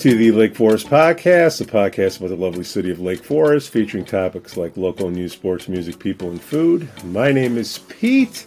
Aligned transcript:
to 0.00 0.16
the 0.16 0.30
Lake 0.30 0.56
Forest 0.56 0.86
Podcast, 0.86 1.60
a 1.60 1.64
podcast 1.66 2.16
about 2.16 2.30
the 2.30 2.36
lovely 2.36 2.64
city 2.64 2.90
of 2.90 3.00
Lake 3.00 3.22
Forest, 3.22 3.68
featuring 3.68 4.06
topics 4.06 4.56
like 4.56 4.78
local 4.78 5.10
news, 5.10 5.32
sports, 5.32 5.68
music, 5.68 5.98
people, 5.98 6.30
and 6.30 6.40
food. 6.40 6.88
My 7.04 7.32
name 7.32 7.58
is 7.58 7.80
Pete, 7.80 8.46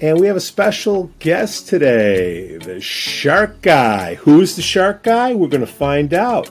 and 0.00 0.18
we 0.18 0.26
have 0.26 0.34
a 0.34 0.40
special 0.40 1.12
guest 1.20 1.68
today, 1.68 2.56
the 2.56 2.80
Shark 2.80 3.62
Guy. 3.62 4.16
Who's 4.16 4.56
the 4.56 4.62
Shark 4.62 5.04
Guy? 5.04 5.32
We're 5.32 5.46
going 5.46 5.60
to 5.60 5.66
find 5.68 6.12
out. 6.12 6.50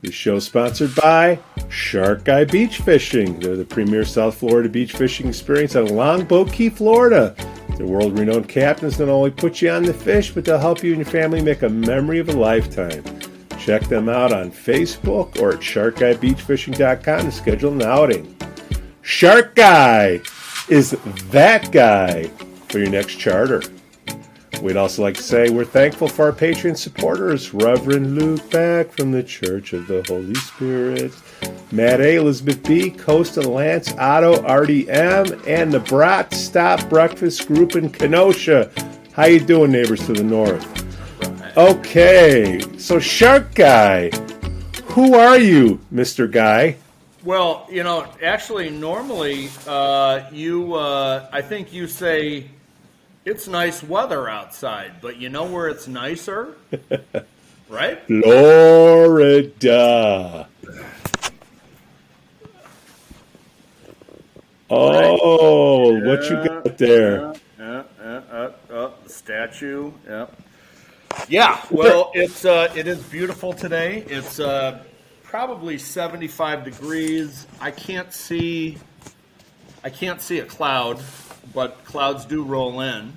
This 0.00 0.14
show 0.14 0.34
is 0.34 0.46
sponsored 0.46 0.96
by 0.96 1.38
Shark 1.68 2.24
Guy 2.24 2.44
Beach 2.44 2.78
Fishing. 2.78 3.38
They're 3.38 3.54
the 3.54 3.64
premier 3.64 4.04
South 4.04 4.36
Florida 4.36 4.68
beach 4.68 4.94
fishing 4.94 5.28
experience 5.28 5.76
on 5.76 5.86
Longboat 5.86 6.52
Key, 6.52 6.68
Florida. 6.68 7.36
Their 7.76 7.86
world 7.86 8.18
renowned 8.18 8.48
captains 8.48 8.98
not 8.98 9.08
only 9.08 9.30
put 9.30 9.62
you 9.62 9.70
on 9.70 9.82
the 9.82 9.94
fish, 9.94 10.32
but 10.32 10.44
they'll 10.44 10.58
help 10.58 10.82
you 10.82 10.92
and 10.92 11.02
your 11.02 11.10
family 11.10 11.42
make 11.42 11.62
a 11.62 11.68
memory 11.68 12.18
of 12.18 12.28
a 12.28 12.32
lifetime. 12.32 13.04
Check 13.58 13.82
them 13.84 14.08
out 14.08 14.32
on 14.32 14.50
Facebook 14.50 15.40
or 15.40 15.52
at 15.52 15.60
sharkguybeachfishing.com 15.60 17.24
to 17.24 17.32
schedule 17.32 17.72
an 17.72 17.82
outing. 17.82 18.36
Shark 19.02 19.54
Guy 19.54 20.20
is 20.68 20.96
that 21.30 21.70
guy 21.72 22.24
for 22.68 22.78
your 22.78 22.90
next 22.90 23.16
charter. 23.16 23.62
We'd 24.62 24.76
also 24.76 25.02
like 25.02 25.16
to 25.16 25.22
say 25.22 25.50
we're 25.50 25.64
thankful 25.64 26.08
for 26.08 26.26
our 26.26 26.32
Patreon 26.32 26.76
supporters 26.76 27.52
Reverend 27.52 28.14
Luke 28.14 28.48
Back 28.50 28.92
from 28.92 29.10
the 29.10 29.22
Church 29.22 29.72
of 29.72 29.88
the 29.88 30.04
Holy 30.06 30.34
Spirit, 30.34 31.12
Matt 31.72 32.00
A, 32.00 32.16
Elizabeth 32.16 32.62
B, 32.62 32.90
Kosta 32.90 33.44
Lance, 33.44 33.92
Otto, 33.98 34.42
Art 34.44 34.70
M, 34.70 35.42
and 35.46 35.72
the 35.72 35.80
Brat 35.80 36.34
Stop 36.34 36.88
Breakfast 36.90 37.46
Group 37.48 37.76
in 37.76 37.88
Kenosha. 37.90 38.70
How 39.12 39.24
you 39.24 39.40
doing, 39.40 39.72
neighbors 39.72 40.04
to 40.06 40.12
the 40.12 40.22
north? 40.22 40.66
Okay, 41.56 42.60
so 42.78 42.98
Shark 42.98 43.54
Guy, 43.54 44.10
who 44.84 45.14
are 45.14 45.38
you, 45.38 45.80
Mister 45.90 46.26
Guy? 46.26 46.76
Well, 47.24 47.66
you 47.70 47.84
know, 47.84 48.06
actually, 48.22 48.68
normally 48.68 49.48
uh, 49.66 50.28
you, 50.32 50.74
uh, 50.74 51.28
I 51.30 51.40
think 51.40 51.72
you 51.72 51.86
say 51.86 52.46
it's 53.24 53.46
nice 53.46 53.82
weather 53.82 54.28
outside, 54.28 54.94
but 55.00 55.16
you 55.16 55.28
know 55.28 55.44
where 55.44 55.68
it's 55.68 55.86
nicer? 55.86 56.56
right? 57.68 58.02
Florida. 58.06 59.08
Oh, 64.74 65.96
Yeah, 65.96 66.06
what 66.08 66.30
you 66.30 66.48
got 66.48 66.78
there? 66.78 67.20
Yeah, 67.20 67.32
yeah, 67.58 67.82
yeah, 68.00 68.20
uh, 68.32 68.52
uh, 68.72 68.90
the 69.02 69.08
statue. 69.08 69.92
Yeah. 70.06 70.26
Yeah. 71.28 71.60
Well, 71.70 72.10
it's 72.14 72.44
uh, 72.44 72.72
it 72.74 72.86
is 72.86 73.02
beautiful 73.02 73.52
today. 73.52 74.04
It's 74.08 74.40
uh, 74.40 74.82
probably 75.22 75.76
seventy 75.76 76.26
five 76.26 76.64
degrees. 76.64 77.46
I 77.60 77.70
can't 77.70 78.12
see. 78.12 78.78
I 79.84 79.90
can't 79.90 80.20
see 80.22 80.38
a 80.38 80.44
cloud, 80.46 81.02
but 81.52 81.84
clouds 81.84 82.24
do 82.24 82.42
roll 82.42 82.80
in. 82.80 83.12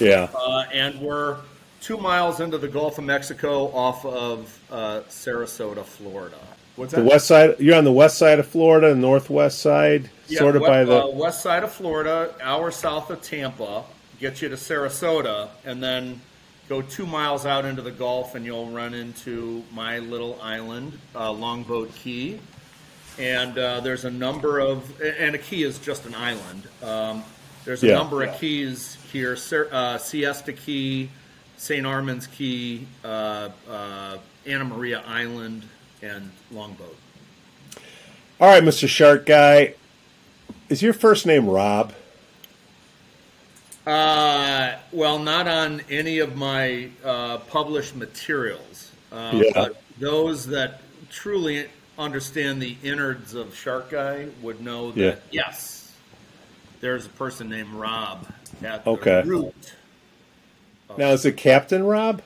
Yeah. 0.00 0.28
Uh, 0.34 0.64
and 0.72 0.98
we're 1.00 1.38
two 1.80 1.98
miles 1.98 2.40
into 2.40 2.58
the 2.58 2.68
Gulf 2.68 2.98
of 2.98 3.04
Mexico 3.04 3.66
off 3.72 4.04
of 4.04 4.58
uh, 4.72 5.02
Sarasota, 5.08 5.84
Florida. 5.84 6.38
What's 6.76 6.92
that? 6.92 7.02
The 7.02 7.08
west 7.08 7.26
side, 7.26 7.56
you're 7.60 7.76
on 7.76 7.84
the 7.84 7.92
west 7.92 8.18
side 8.18 8.38
of 8.40 8.48
Florida, 8.48 8.94
northwest 8.94 9.60
side, 9.60 10.10
Yeah, 10.28 10.38
sort 10.40 10.56
of 10.56 10.62
by 10.62 10.84
the. 10.84 11.04
uh, 11.04 11.08
west 11.08 11.42
side 11.42 11.62
of 11.64 11.72
Florida, 11.72 12.34
hour 12.42 12.70
south 12.70 13.10
of 13.10 13.20
Tampa, 13.22 13.84
get 14.20 14.40
you 14.42 14.48
to 14.48 14.56
Sarasota, 14.56 15.48
and 15.64 15.82
then 15.82 16.20
go 16.68 16.80
two 16.80 17.04
miles 17.06 17.44
out 17.44 17.64
into 17.64 17.82
the 17.82 17.90
Gulf, 17.90 18.34
and 18.34 18.44
you'll 18.44 18.70
run 18.70 18.94
into 18.94 19.62
my 19.72 19.98
little 19.98 20.38
island, 20.42 20.98
uh, 21.14 21.30
Longboat 21.30 21.94
Key. 21.94 22.40
And 23.18 23.56
uh, 23.58 23.80
there's 23.80 24.04
a 24.04 24.10
number 24.10 24.58
of, 24.58 25.00
and 25.00 25.34
a 25.34 25.38
key 25.38 25.62
is 25.62 25.78
just 25.78 26.04
an 26.06 26.14
island. 26.14 26.66
Um, 26.82 27.22
there's 27.64 27.82
a 27.84 27.88
Yeah. 27.88 27.94
number 27.94 28.22
of 28.24 28.36
keys 28.40 28.96
here: 29.12 29.36
uh, 29.70 29.98
Siesta 29.98 30.52
Key, 30.52 31.10
St. 31.56 31.86
Armand's 31.86 32.26
Key, 32.26 32.86
uh, 33.04 33.50
uh, 33.70 34.16
Anna 34.46 34.64
Maria 34.64 35.02
Island, 35.06 35.62
and 36.02 36.30
Longboat. 36.50 36.96
All 38.40 38.48
right, 38.48 38.62
Mr. 38.62 38.88
Shark 38.88 39.26
Guy. 39.26 39.74
Is 40.68 40.82
your 40.82 40.92
first 40.92 41.26
name 41.26 41.48
Rob? 41.48 41.92
Uh, 43.86 44.76
well, 44.92 45.18
not 45.18 45.46
on 45.46 45.82
any 45.90 46.18
of 46.18 46.36
my 46.36 46.88
uh, 47.04 47.38
published 47.38 47.94
materials. 47.94 48.90
Uh, 49.12 49.42
Yeah. 49.44 49.50
But 49.54 49.82
those 49.98 50.46
that 50.46 50.80
truly 51.10 51.66
understand 51.98 52.60
the 52.62 52.76
innards 52.82 53.34
of 53.34 53.54
Shark 53.54 53.90
Guy 53.90 54.26
would 54.42 54.60
know 54.60 54.90
that, 54.92 55.22
Yeah. 55.30 55.44
yes, 55.46 55.92
there's 56.80 57.06
a 57.06 57.10
person 57.10 57.48
named 57.50 57.72
Rob 57.74 58.26
at 58.62 58.86
Okay. 58.86 59.20
the 59.22 59.28
root. 59.28 59.74
Now, 60.96 61.10
is 61.10 61.24
it 61.26 61.36
Captain 61.36 61.84
Rob? 61.84 62.22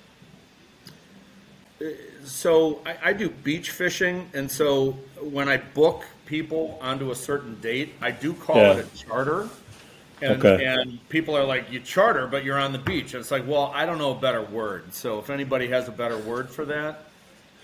So 2.25 2.83
I, 2.85 3.11
I 3.11 3.13
do 3.15 3.31
beach 3.31 3.71
fishing, 3.71 4.31
and 4.35 4.51
so 4.51 4.93
when 5.21 5.49
I 5.49 5.57
book 5.57 6.05
people 6.29 6.79
onto 6.83 7.11
a 7.11 7.15
certain 7.15 7.59
date, 7.61 7.95
I 8.03 8.11
do 8.11 8.35
call 8.35 8.57
Yeah. 8.57 8.75
it 8.75 8.87
a 8.87 8.97
charter. 8.97 9.49
And, 10.21 10.45
Okay. 10.45 10.65
and 10.65 10.99
people 11.09 11.37
are 11.37 11.45
like, 11.45 11.71
you 11.73 11.81
charter, 11.81 12.27
but 12.27 12.45
you're 12.45 12.59
on 12.59 12.73
the 12.73 12.79
beach. 12.79 13.15
And 13.15 13.21
it's 13.21 13.31
like, 13.31 13.47
well, 13.47 13.73
I 13.75 13.87
don't 13.87 13.99
know 13.99 14.11
a 14.11 14.21
better 14.21 14.43
word. 14.43 14.93
So 14.93 15.19
if 15.21 15.31
anybody 15.31 15.69
has 15.69 15.89
a 15.89 15.93
better 15.93 16.19
word 16.19 16.51
for 16.51 16.65
that. 16.67 17.05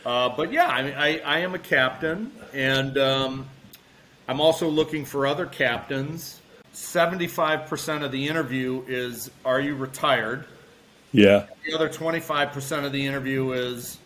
Uh, 0.06 0.30
but 0.30 0.50
yeah, 0.52 0.66
I, 0.68 0.82
mean, 0.82 0.94
I, 0.94 1.18
I 1.20 1.38
am 1.40 1.54
a 1.54 1.58
captain, 1.58 2.30
and 2.52 2.96
um, 2.98 3.46
I'm 4.28 4.40
also 4.40 4.68
looking 4.68 5.04
for 5.04 5.26
other 5.26 5.46
captains. 5.46 6.40
75% 6.74 8.04
of 8.04 8.12
the 8.12 8.28
interview 8.28 8.84
is, 8.86 9.30
are 9.44 9.60
you 9.60 9.74
retired? 9.74 10.44
Yeah. 11.12 11.46
The 11.66 11.74
other 11.74 11.88
25% 11.88 12.84
of 12.84 12.92
the 12.92 13.04
interview 13.04 13.52
is 13.52 13.98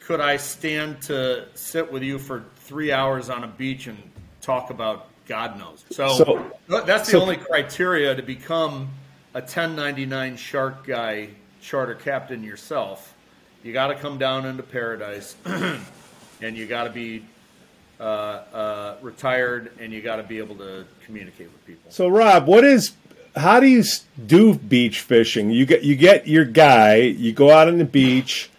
could 0.00 0.20
I 0.20 0.36
stand 0.36 1.00
to 1.02 1.46
sit 1.54 1.90
with 1.90 2.02
you 2.02 2.18
for 2.18 2.44
three 2.64 2.92
hours 2.92 3.30
on 3.30 3.44
a 3.44 3.48
beach 3.48 3.86
and 3.86 3.98
talk 4.40 4.70
about 4.70 5.08
God 5.26 5.58
knows? 5.58 5.84
So, 5.90 6.08
So- 6.08 6.50
that's 6.86 7.06
the 7.06 7.12
so- 7.12 7.22
only 7.22 7.36
criteria 7.36 8.14
to 8.14 8.22
become 8.22 8.90
a 9.34 9.40
1099 9.40 10.36
shark 10.36 10.86
guy 10.86 11.28
charter 11.60 11.94
captain 11.94 12.42
yourself. 12.42 13.14
You 13.62 13.72
got 13.72 13.88
to 13.88 13.94
come 13.94 14.18
down 14.18 14.44
into 14.44 14.62
paradise 14.62 15.36
and 15.44 16.56
you 16.56 16.66
got 16.66 16.84
to 16.84 16.90
be 16.90 17.24
uh, 18.00 18.02
uh, 18.02 18.96
retired 19.00 19.70
and 19.78 19.92
you 19.92 20.02
got 20.02 20.16
to 20.16 20.24
be 20.24 20.38
able 20.38 20.56
to 20.56 20.84
communicate 21.06 21.46
with 21.52 21.64
people. 21.66 21.90
So, 21.90 22.08
Rob, 22.08 22.46
what 22.46 22.64
is? 22.64 22.92
How 23.36 23.60
do 23.60 23.66
you 23.66 23.84
do 24.26 24.54
beach 24.54 25.00
fishing? 25.00 25.50
You 25.50 25.64
get 25.64 25.82
you 25.84 25.94
get 25.96 26.26
your 26.26 26.44
guy. 26.44 26.96
You 26.96 27.32
go 27.32 27.50
out 27.50 27.68
on 27.68 27.78
the 27.78 27.84
beach. 27.84 28.50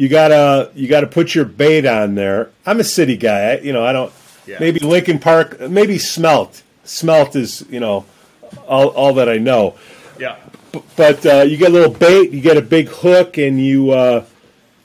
You 0.00 0.08
gotta 0.08 0.70
you 0.74 0.88
gotta 0.88 1.06
put 1.06 1.34
your 1.34 1.44
bait 1.44 1.84
on 1.84 2.14
there. 2.14 2.50
I'm 2.64 2.80
a 2.80 2.84
city 2.84 3.18
guy. 3.18 3.52
I, 3.52 3.58
you 3.58 3.74
know, 3.74 3.84
I 3.84 3.92
don't. 3.92 4.10
Yeah. 4.46 4.56
Maybe 4.58 4.80
Lincoln 4.80 5.18
Park. 5.18 5.60
Maybe 5.60 5.98
smelt. 5.98 6.62
Smelt 6.86 7.36
is 7.36 7.66
you 7.68 7.80
know 7.80 8.06
all 8.66 8.88
all 8.88 9.12
that 9.12 9.28
I 9.28 9.36
know. 9.36 9.74
Yeah. 10.18 10.38
But 10.96 11.26
uh, 11.26 11.42
you 11.42 11.58
get 11.58 11.68
a 11.68 11.74
little 11.74 11.92
bait. 11.92 12.30
You 12.30 12.40
get 12.40 12.56
a 12.56 12.62
big 12.62 12.88
hook, 12.88 13.36
and 13.36 13.62
you 13.62 13.90
uh, 13.90 14.24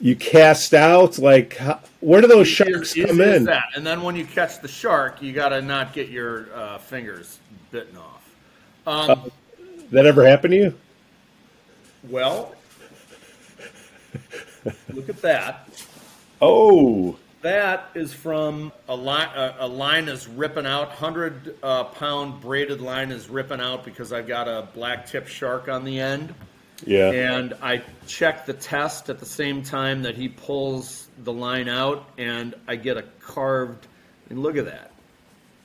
you 0.02 0.16
cast 0.16 0.74
out. 0.74 1.18
Like, 1.18 1.56
how, 1.56 1.80
where 2.00 2.20
do 2.20 2.26
those 2.26 2.46
sharks 2.46 2.94
Easy 2.94 3.06
come 3.06 3.22
as 3.22 3.36
in? 3.36 3.44
That. 3.44 3.70
And 3.74 3.86
then 3.86 4.02
when 4.02 4.16
you 4.16 4.26
catch 4.26 4.60
the 4.60 4.68
shark, 4.68 5.22
you 5.22 5.32
got 5.32 5.48
to 5.48 5.62
not 5.62 5.94
get 5.94 6.10
your 6.10 6.54
uh, 6.54 6.76
fingers 6.76 7.38
bitten 7.70 7.96
off. 7.96 8.28
Um, 8.86 9.32
That 9.92 10.04
ever 10.04 10.26
happened 10.26 10.52
to 10.52 10.58
you? 10.58 10.74
well, 12.10 12.55
look 14.92 15.08
at 15.08 15.22
that. 15.22 15.68
Oh, 16.40 17.16
That 17.42 17.88
is 17.94 18.12
from 18.12 18.72
a 18.88 18.94
line. 18.96 19.28
A, 19.34 19.56
a 19.60 19.68
line 19.68 20.08
is 20.08 20.26
ripping 20.28 20.66
out. 20.66 20.90
Hundred 20.90 21.56
uh, 21.62 21.84
pound 21.84 22.40
braided 22.40 22.80
line 22.80 23.10
is 23.10 23.28
ripping 23.28 23.60
out 23.60 23.84
because 23.84 24.12
I've 24.12 24.26
got 24.26 24.48
a 24.48 24.68
black 24.74 25.06
tip 25.06 25.26
shark 25.28 25.68
on 25.68 25.84
the 25.84 26.00
end. 26.00 26.34
yeah. 26.84 27.10
And 27.10 27.54
I 27.62 27.82
check 28.06 28.46
the 28.46 28.52
test 28.52 29.08
at 29.08 29.18
the 29.18 29.26
same 29.26 29.62
time 29.62 30.02
that 30.02 30.16
he 30.16 30.28
pulls 30.28 31.08
the 31.24 31.32
line 31.32 31.68
out, 31.68 32.08
and 32.18 32.54
I 32.68 32.76
get 32.76 32.96
a 32.96 33.02
carved. 33.20 33.86
And 34.28 34.40
look 34.42 34.56
at 34.56 34.64
that. 34.66 34.90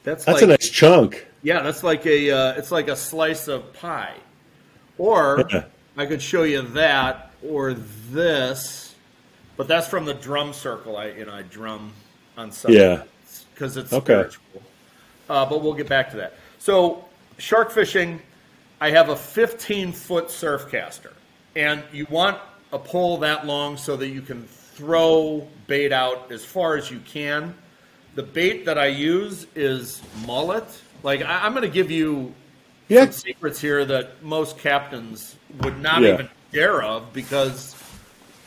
That's, 0.04 0.24
That's 0.26 0.42
like, 0.42 0.44
a 0.44 0.48
nice 0.48 0.70
chunk. 0.70 1.28
Yeah, 1.44 1.62
that's 1.64 1.84
like 1.84 2.06
a 2.06 2.32
uh, 2.32 2.54
it's 2.54 2.72
like 2.72 2.88
a 2.88 2.96
slice 2.96 3.48
of 3.48 3.74
pie. 3.74 4.16
Or 4.98 5.50
I 5.98 6.06
could 6.06 6.22
show 6.22 6.44
you 6.44 6.62
that 6.62 7.32
or 7.48 7.74
this, 8.12 8.81
but 9.58 9.68
that's 9.68 9.88
from 9.88 10.06
the 10.06 10.14
drum 10.14 10.54
circle. 10.54 10.98
I 10.98 11.08
you 11.10 11.26
know 11.26 11.34
I 11.34 11.42
drum 11.44 11.94
on 12.38 12.52
Sunday 12.52 12.80
Yeah. 12.80 13.04
because 13.54 13.78
it's 13.78 13.92
Okay. 13.94 14.14
spiritual. 14.14 14.64
Uh, 15.30 15.46
but 15.46 15.62
we'll 15.62 15.74
get 15.74 15.88
back 15.88 16.10
to 16.12 16.18
that. 16.18 16.34
So 16.60 17.06
shark 17.38 17.72
fishing, 17.72 18.22
I 18.80 18.90
have 18.92 19.10
a 19.10 19.16
15 19.16 19.92
foot 19.92 20.30
surf 20.32 20.70
caster, 20.72 21.14
and 21.56 21.84
you 21.94 22.06
want 22.10 22.38
a 22.74 22.80
pole 22.80 23.18
that 23.20 23.46
long 23.46 23.78
so 23.78 23.96
that 23.98 24.08
you 24.08 24.22
can 24.22 24.46
throw 24.48 25.48
bait 25.68 25.92
out 25.92 26.32
as 26.32 26.44
far 26.44 26.76
as 26.78 26.90
you 26.90 27.00
can. 27.00 27.54
The 28.16 28.24
bait 28.24 28.66
that 28.66 28.78
I 28.78 28.88
use 28.88 29.46
is 29.56 30.02
mullet. 30.26 30.66
Like 31.04 31.22
I, 31.22 31.46
am 31.46 31.54
going 31.54 31.64
to 31.64 31.70
give 31.70 31.92
you 31.92 32.34
Yeah. 32.88 33.04
some 33.06 33.12
secrets 33.14 33.60
here 33.62 33.86
that 33.86 34.22
most 34.24 34.58
captains 34.58 35.36
would 35.62 35.80
not 35.82 36.02
Yeah. 36.02 36.14
even 36.14 36.30
dare 36.52 36.82
of 36.84 37.14
because 37.14 37.74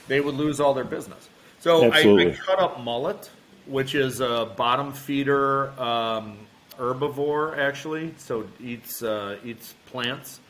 they 0.09 0.21
would 0.21 0.35
lose 0.35 0.61
all 0.61 0.75
their 0.75 0.85
business. 0.85 1.29
So 1.61 1.91
I, 1.91 2.01
I 2.01 2.31
cut 2.45 2.59
up 2.59 2.81
mullet, 2.81 3.31
which 3.67 3.95
is 3.95 4.21
a 4.21 4.53
bottom 4.57 4.93
feeder 4.93 5.71
um, 5.81 6.39
herbivore, 6.79 7.57
actually. 7.57 8.15
So 8.19 8.41
it 8.41 8.49
eats 8.61 9.03
uh, 9.03 9.39
eats 9.45 9.75
plants. 9.87 10.41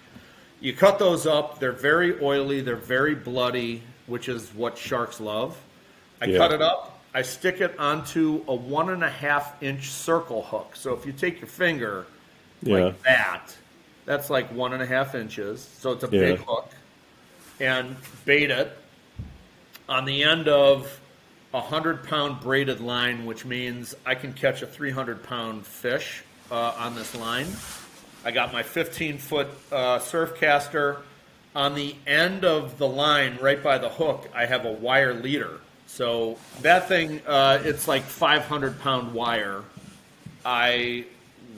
You 0.61 0.73
cut 0.73 0.99
those 0.99 1.27
up. 1.27 1.61
They're 1.61 1.73
very 1.73 2.21
oily. 2.21 2.61
They're 2.63 2.77
very 2.77 3.15
bloody, 3.15 3.83
which 4.07 4.29
is 4.29 4.53
what 4.55 4.77
sharks 4.79 5.21
love. 5.21 5.57
I 6.21 6.27
Yeah. 6.27 6.39
cut 6.39 6.53
it 6.53 6.63
up. 6.63 7.01
I 7.15 7.23
stick 7.23 7.61
it 7.61 7.79
onto 7.79 8.43
a 8.49 8.55
one 8.55 8.91
and 8.91 9.05
a 9.05 9.11
half 9.11 9.63
inch 9.63 9.91
circle 9.91 10.43
hook. 10.43 10.75
So 10.75 10.95
if 10.95 11.07
you 11.07 11.13
take 11.13 11.41
your 11.41 11.49
finger 11.49 12.07
Yeah. 12.63 12.87
like 12.87 13.03
that, 13.05 13.57
that's 14.05 14.31
like 14.31 14.51
one 14.53 14.73
and 14.73 14.83
a 14.83 14.87
half 14.87 15.15
inches. 15.15 15.69
So 15.79 15.93
it's 15.93 16.03
a 16.03 16.09
Yeah. 16.11 16.21
big 16.21 16.39
hook. 16.41 16.71
And 17.61 17.97
bait 18.25 18.51
it 18.51 18.77
on 19.89 20.05
the 20.05 20.25
end 20.25 20.49
of 20.49 21.01
a 21.53 21.61
hundred 21.61 22.05
pound 22.05 22.41
braided 22.41 22.81
line, 22.81 23.27
which 23.27 23.45
means 23.45 23.95
I 24.05 24.15
can 24.15 24.33
catch 24.33 24.63
a 24.63 24.67
300 24.67 25.23
pound 25.23 25.67
fish 25.67 26.23
uh, 26.51 26.75
on 26.77 26.95
this 26.95 27.15
line. 27.15 27.47
I 28.25 28.31
got 28.31 28.53
my 28.53 28.63
15 28.63 29.19
foot 29.19 29.49
uh, 29.71 29.99
surf 29.99 30.37
caster. 30.37 31.03
On 31.55 31.77
the 31.77 31.95
end 32.05 32.45
of 32.45 32.79
the 32.79 32.89
line, 32.89 33.39
right 33.41 33.63
by 33.63 33.79
the 33.79 33.89
hook, 33.89 34.29
I 34.35 34.47
have 34.47 34.65
a 34.65 34.73
wire 34.73 35.15
leader. 35.15 35.61
So 35.87 36.39
that 36.63 36.89
thing, 36.89 37.21
uh, 37.27 37.61
it's 37.63 37.87
like 37.87 38.03
500 38.03 38.81
pound 38.81 39.15
wire. 39.15 39.63
I 40.45 41.05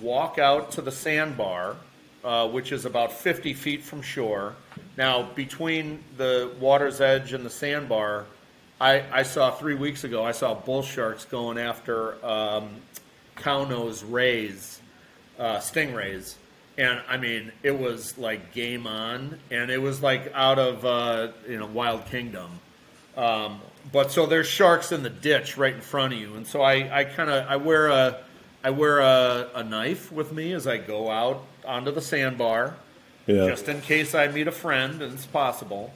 walk 0.03 0.39
out 0.39 0.73
to 0.73 0.83
the 0.83 0.93
sandbar, 0.93 1.77
uh, 2.23 2.49
which 2.49 2.73
is 2.73 2.85
about 2.85 3.13
50 3.13 3.55
feet 3.55 3.83
from 3.83 4.03
shore. 4.03 4.55
Now, 4.97 5.23
between 5.23 6.03
the 6.17 6.53
water's 6.59 7.01
edge 7.01 7.33
and 7.33 7.45
the 7.45 7.51
sandbar, 7.51 8.27
I, 8.81 9.05
I 9.13 9.23
saw 9.23 9.51
three 9.51 9.75
weeks 9.75 10.05
ago, 10.05 10.25
I 10.25 10.33
saw 10.33 10.55
bull 10.55 10.83
sharks 10.83 11.25
going 11.25 11.59
after 11.59 12.25
um, 12.25 12.71
cow 13.37 13.65
nose 13.65 14.03
rays, 14.03 14.81
uh, 15.39 15.59
stingrays. 15.59 16.35
And 16.79 17.01
I 17.09 17.17
mean, 17.17 17.53
it 17.63 17.79
was 17.79 18.19
like 18.19 18.53
game 18.53 18.87
on, 18.87 19.39
and 19.51 19.71
it 19.71 19.81
was 19.81 20.03
like 20.03 20.31
out 20.35 20.59
of 20.59 20.85
uh, 20.85 21.29
you 21.49 21.59
know 21.59 21.67
Wild 21.67 22.05
Kingdom. 22.07 22.51
Um, 23.17 23.61
but 23.93 24.13
so 24.13 24.27
there's 24.27 24.47
sharks 24.47 24.93
in 24.93 25.03
the 25.03 25.11
ditch 25.11 25.57
right 25.57 25.75
in 25.75 25.81
front 25.81 26.13
of 26.13 26.21
you, 26.21 26.35
and 26.35 26.47
so 26.47 26.61
I, 26.61 27.01
I 27.01 27.05
kind 27.05 27.31
of 27.31 27.47
I 27.49 27.57
wear 27.57 27.89
a 27.89 28.19
I 28.63 28.71
wear 28.71 28.99
a, 28.99 29.49
a 29.55 29.65
knife 29.65 30.13
with 30.13 30.33
me 30.33 30.53
as 30.53 30.67
I 30.67 30.77
go 30.77 31.11
out 31.11 31.45
onto 31.65 31.93
the 31.93 32.03
sandbar, 32.03 32.75
Yeah. 33.27 33.49
just 33.49 33.69
in 33.69 33.81
case 33.81 34.15
I 34.15 34.29
meet 34.29 34.47
a 34.47 34.53
friend, 34.53 35.03
and 35.03 35.13
it's 35.13 35.27
possible. 35.27 35.93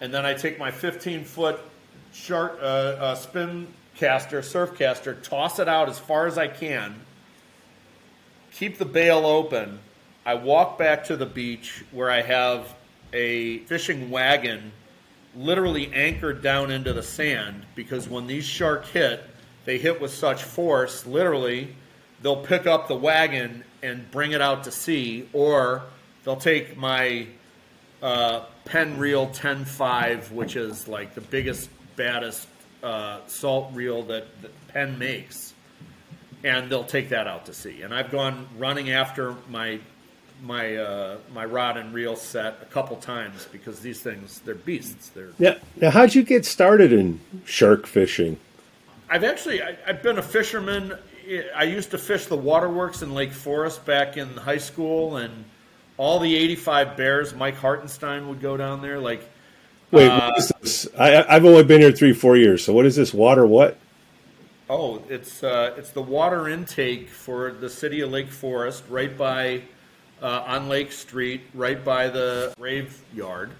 And 0.00 0.12
then 0.12 0.26
I 0.26 0.34
take 0.34 0.58
my 0.58 0.70
15 0.70 1.24
foot 1.24 1.58
shark 2.12 2.58
uh, 2.60 2.64
uh, 2.64 3.14
spin 3.14 3.68
caster, 3.96 4.42
surf 4.42 4.76
caster, 4.76 5.14
toss 5.14 5.58
it 5.58 5.68
out 5.68 5.88
as 5.88 5.98
far 5.98 6.26
as 6.26 6.36
I 6.36 6.48
can, 6.48 6.94
keep 8.52 8.78
the 8.78 8.84
bail 8.84 9.26
open. 9.26 9.78
I 10.26 10.34
walk 10.34 10.78
back 10.78 11.04
to 11.04 11.16
the 11.16 11.26
beach 11.26 11.84
where 11.92 12.10
I 12.10 12.22
have 12.22 12.74
a 13.12 13.58
fishing 13.60 14.10
wagon 14.10 14.72
literally 15.36 15.92
anchored 15.92 16.42
down 16.42 16.70
into 16.70 16.92
the 16.92 17.02
sand 17.02 17.64
because 17.74 18.08
when 18.08 18.26
these 18.26 18.44
shark 18.44 18.86
hit, 18.86 19.22
they 19.64 19.78
hit 19.78 20.00
with 20.00 20.12
such 20.12 20.42
force, 20.42 21.06
literally, 21.06 21.74
they'll 22.22 22.44
pick 22.44 22.66
up 22.66 22.88
the 22.88 22.96
wagon 22.96 23.64
and 23.82 24.10
bring 24.10 24.32
it 24.32 24.40
out 24.40 24.64
to 24.64 24.70
sea, 24.70 25.28
or 25.32 25.82
they'll 26.24 26.36
take 26.36 26.76
my 26.76 27.26
uh, 28.02 28.44
Penn 28.64 28.98
Reel 28.98 29.28
10.5, 29.28 30.30
which 30.32 30.56
is 30.56 30.88
like 30.88 31.14
the 31.14 31.20
biggest, 31.20 31.70
baddest 31.96 32.48
uh, 32.82 33.20
salt 33.26 33.70
reel 33.72 34.02
that, 34.04 34.26
that 34.42 34.68
Penn 34.68 34.98
makes, 34.98 35.54
and 36.42 36.70
they'll 36.70 36.84
take 36.84 37.08
that 37.10 37.26
out 37.26 37.46
to 37.46 37.54
sea. 37.54 37.82
And 37.82 37.94
I've 37.94 38.10
gone 38.10 38.46
running 38.58 38.90
after 38.90 39.34
my 39.48 39.80
my 40.42 40.76
uh, 40.76 41.16
my 41.32 41.44
rod 41.44 41.76
and 41.76 41.94
reel 41.94 42.16
set 42.16 42.58
a 42.60 42.66
couple 42.66 42.96
times 42.96 43.48
because 43.50 43.80
these 43.80 44.00
things 44.00 44.40
they're 44.40 44.54
beasts. 44.54 45.08
They're 45.08 45.30
Yeah. 45.38 45.58
Now, 45.80 45.90
how'd 45.90 46.14
you 46.14 46.22
get 46.22 46.44
started 46.44 46.92
in 46.92 47.20
shark 47.44 47.86
fishing? 47.86 48.38
I've 49.08 49.24
actually 49.24 49.62
I, 49.62 49.76
I've 49.86 50.02
been 50.02 50.18
a 50.18 50.22
fisherman. 50.22 50.98
I 51.56 51.62
used 51.62 51.90
to 51.92 51.98
fish 51.98 52.26
the 52.26 52.36
waterworks 52.36 53.00
in 53.00 53.14
Lake 53.14 53.32
Forest 53.32 53.86
back 53.86 54.18
in 54.18 54.28
high 54.36 54.58
school, 54.58 55.16
and 55.16 55.46
all 55.96 56.18
the 56.18 56.34
'85 56.36 56.96
Bears. 56.96 57.34
Mike 57.34 57.56
Hartenstine 57.56 58.28
would 58.28 58.40
go 58.40 58.56
down 58.56 58.82
there. 58.82 58.98
Like, 58.98 59.28
Wait, 59.90 60.08
Uh, 60.08 60.30
what 60.30 60.38
is 60.38 60.52
this? 60.60 60.88
I, 60.98 61.24
I've 61.28 61.44
only 61.44 61.62
been 61.64 61.80
here 61.80 61.92
three, 61.92 62.12
four 62.12 62.36
years. 62.36 62.64
So, 62.64 62.72
what 62.72 62.86
is 62.86 62.96
this 62.96 63.14
water? 63.14 63.46
What? 63.46 63.78
oh, 64.70 65.02
it's 65.08 65.42
uh, 65.42 65.74
it's 65.76 65.90
the 65.90 66.02
water 66.02 66.48
intake 66.48 67.08
for 67.08 67.52
the 67.52 67.68
city 67.68 68.00
of 68.00 68.10
Lake 68.10 68.30
Forest, 68.30 68.84
right 68.88 69.16
by 69.16 69.62
uh, 70.22 70.42
on 70.46 70.68
Lake 70.68 70.90
Street, 70.92 71.42
right 71.54 71.84
by 71.84 72.08
the 72.08 72.52
rave 72.58 73.00
yard. 73.14 73.50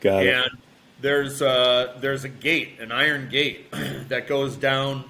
Got 0.00 0.26
it. 0.26 0.34
and 0.34 0.50
there's 1.00 1.40
uh, 1.40 1.96
there's 2.00 2.24
a 2.24 2.28
gate, 2.28 2.80
an 2.80 2.92
iron 2.92 3.28
gate 3.28 3.70
that 4.08 4.26
goes 4.26 4.56
down, 4.56 5.04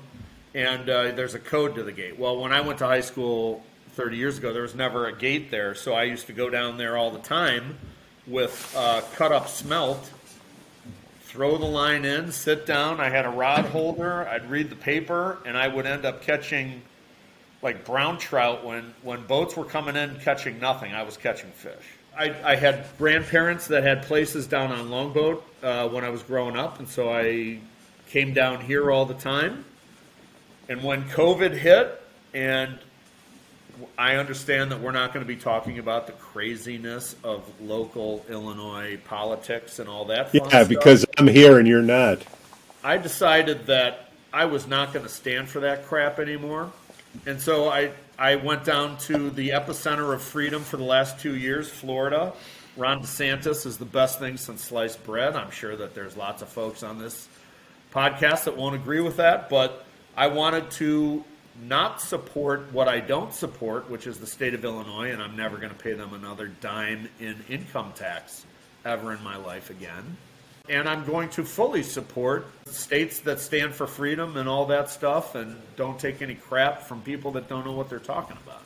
and 0.54 0.88
uh, 0.88 1.10
there's 1.12 1.34
a 1.34 1.38
code 1.40 1.74
to 1.76 1.82
the 1.82 1.92
gate. 1.92 2.18
Well, 2.18 2.38
when 2.40 2.52
I 2.52 2.60
went 2.60 2.78
to 2.78 2.86
high 2.86 3.00
school 3.00 3.64
30 3.94 4.16
years 4.16 4.38
ago, 4.38 4.52
there 4.52 4.62
was 4.62 4.74
never 4.74 5.06
a 5.06 5.12
gate 5.16 5.50
there, 5.50 5.74
so 5.74 5.94
I 5.94 6.04
used 6.04 6.26
to 6.26 6.32
go 6.32 6.50
down 6.50 6.78
there 6.78 6.96
all 6.96 7.10
the 7.10 7.20
time 7.20 7.78
with 8.26 8.74
uh, 8.76 9.02
cut 9.14 9.32
up 9.32 9.48
smelt. 9.48 10.10
Throw 11.22 11.58
the 11.58 11.66
line 11.66 12.04
in, 12.04 12.30
sit 12.30 12.64
down. 12.64 13.00
I 13.00 13.08
had 13.08 13.24
a 13.24 13.30
rod 13.30 13.64
holder. 13.66 14.26
I'd 14.28 14.48
read 14.48 14.70
the 14.70 14.76
paper, 14.76 15.38
and 15.44 15.56
I 15.56 15.66
would 15.66 15.84
end 15.84 16.04
up 16.04 16.22
catching 16.22 16.82
like 17.64 17.84
brown 17.86 18.18
trout 18.18 18.62
when 18.62 18.94
when 19.02 19.24
boats 19.26 19.56
were 19.56 19.64
coming 19.64 19.96
in 19.96 20.14
catching 20.20 20.60
nothing 20.60 20.92
i 20.92 21.02
was 21.02 21.16
catching 21.16 21.50
fish 21.52 21.96
i, 22.16 22.34
I 22.44 22.56
had 22.56 22.84
grandparents 22.98 23.66
that 23.68 23.82
had 23.82 24.02
places 24.02 24.46
down 24.46 24.70
on 24.70 24.90
longboat 24.90 25.42
uh, 25.62 25.88
when 25.88 26.04
i 26.04 26.10
was 26.10 26.22
growing 26.22 26.56
up 26.56 26.78
and 26.78 26.86
so 26.86 27.10
i 27.10 27.58
came 28.10 28.34
down 28.34 28.60
here 28.60 28.92
all 28.92 29.06
the 29.06 29.14
time 29.14 29.64
and 30.68 30.84
when 30.84 31.08
covid 31.08 31.56
hit 31.56 32.00
and 32.34 32.78
i 33.98 34.16
understand 34.16 34.70
that 34.70 34.80
we're 34.80 34.90
not 34.92 35.12
going 35.12 35.24
to 35.24 35.28
be 35.28 35.36
talking 35.40 35.78
about 35.78 36.06
the 36.06 36.12
craziness 36.12 37.16
of 37.24 37.42
local 37.60 38.24
illinois 38.28 38.98
politics 39.04 39.78
and 39.78 39.88
all 39.88 40.04
that 40.06 40.32
Yeah, 40.34 40.46
stuff. 40.48 40.68
because 40.68 41.04
I'm 41.18 41.26
here 41.28 41.58
and 41.58 41.66
you're 41.68 41.82
not. 41.82 42.22
I 42.82 42.98
decided 42.98 43.66
that 43.66 44.10
I 44.32 44.44
was 44.46 44.66
not 44.66 44.92
going 44.92 45.04
to 45.06 45.10
stand 45.12 45.48
for 45.48 45.60
that 45.60 45.86
crap 45.86 46.18
anymore. 46.18 46.70
And 47.26 47.40
so 47.40 47.68
I, 47.68 47.92
I 48.18 48.36
went 48.36 48.64
down 48.64 48.98
to 48.98 49.30
the 49.30 49.50
epicenter 49.50 50.12
of 50.12 50.20
freedom 50.20 50.62
for 50.62 50.76
the 50.76 50.82
last 50.84 51.18
two 51.20 51.36
years, 51.36 51.68
Florida. 51.70 52.32
Ron 52.76 53.00
DeSantis 53.02 53.64
is 53.66 53.78
the 53.78 53.84
best 53.84 54.18
thing 54.18 54.36
since 54.36 54.62
sliced 54.64 55.02
bread. 55.04 55.36
I'm 55.36 55.52
sure 55.52 55.76
that 55.76 55.94
there's 55.94 56.16
lots 56.16 56.42
of 56.42 56.48
folks 56.48 56.82
on 56.82 56.98
this 56.98 57.28
podcast 57.94 58.44
that 58.44 58.56
won't 58.56 58.74
agree 58.74 59.00
with 59.00 59.16
that, 59.18 59.48
but 59.48 59.84
I 60.16 60.26
wanted 60.26 60.70
to 60.72 61.24
not 61.62 62.00
support 62.00 62.72
what 62.72 62.88
I 62.88 63.00
don't 63.00 63.32
support, 63.32 63.88
which 63.90 64.06
is 64.06 64.18
the 64.18 64.26
state 64.26 64.54
of 64.54 64.64
Illinois, 64.64 65.10
and 65.12 65.22
I'm 65.22 65.36
never 65.36 65.56
going 65.56 65.70
to 65.70 65.78
pay 65.78 65.92
them 65.92 66.12
another 66.14 66.48
dime 66.48 67.08
in 67.20 67.36
income 67.48 67.92
tax 67.94 68.44
ever 68.84 69.12
in 69.12 69.22
my 69.22 69.36
life 69.36 69.70
again. 69.70 70.16
And 70.68 70.88
I'm 70.88 71.04
going 71.04 71.28
to 71.30 71.44
fully 71.44 71.82
support 71.82 72.46
states 72.66 73.20
that 73.20 73.38
stand 73.38 73.74
for 73.74 73.86
freedom 73.86 74.36
and 74.36 74.48
all 74.48 74.66
that 74.66 74.88
stuff 74.90 75.34
and 75.34 75.56
don't 75.76 75.98
take 75.98 76.22
any 76.22 76.34
crap 76.34 76.82
from 76.82 77.02
people 77.02 77.32
that 77.32 77.48
don't 77.48 77.66
know 77.66 77.72
what 77.72 77.90
they're 77.90 77.98
talking 77.98 78.36
about. 78.46 78.62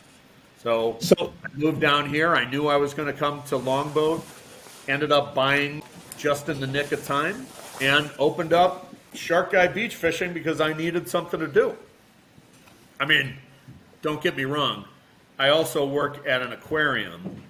So, 0.63 0.97
So- 1.01 1.33
I 1.45 1.49
moved 1.57 1.81
down 1.81 2.09
here. 2.09 2.35
I 2.35 2.49
knew 2.49 2.69
I 2.69 2.77
was 2.77 2.95
going 2.95 3.07
to 3.13 3.19
come 3.19 3.43
to 3.45 3.57
Longboat. 3.57 4.25
Ended 4.87 5.13
up 5.13 5.35
buying 5.35 5.83
just 6.17 6.49
in 6.49 6.61
the 6.61 6.67
nick 6.67 6.93
of 6.93 7.05
time 7.05 7.47
and 7.81 8.11
opened 8.19 8.53
up 8.53 8.95
Shark 9.15 9.53
Guy 9.53 9.67
Beach 9.69 9.95
Fishing 9.95 10.33
because 10.33 10.61
I 10.61 10.73
needed 10.73 11.09
something 11.09 11.41
to 11.41 11.47
do. 11.49 11.77
I 13.01 13.07
mean, 13.07 13.35
don't 14.03 14.23
get 14.23 14.37
me 14.37 14.45
wrong. 14.45 14.85
I 15.39 15.51
also 15.51 15.87
work 15.87 16.27
at 16.27 16.43
an 16.43 16.53
aquarium 16.53 17.43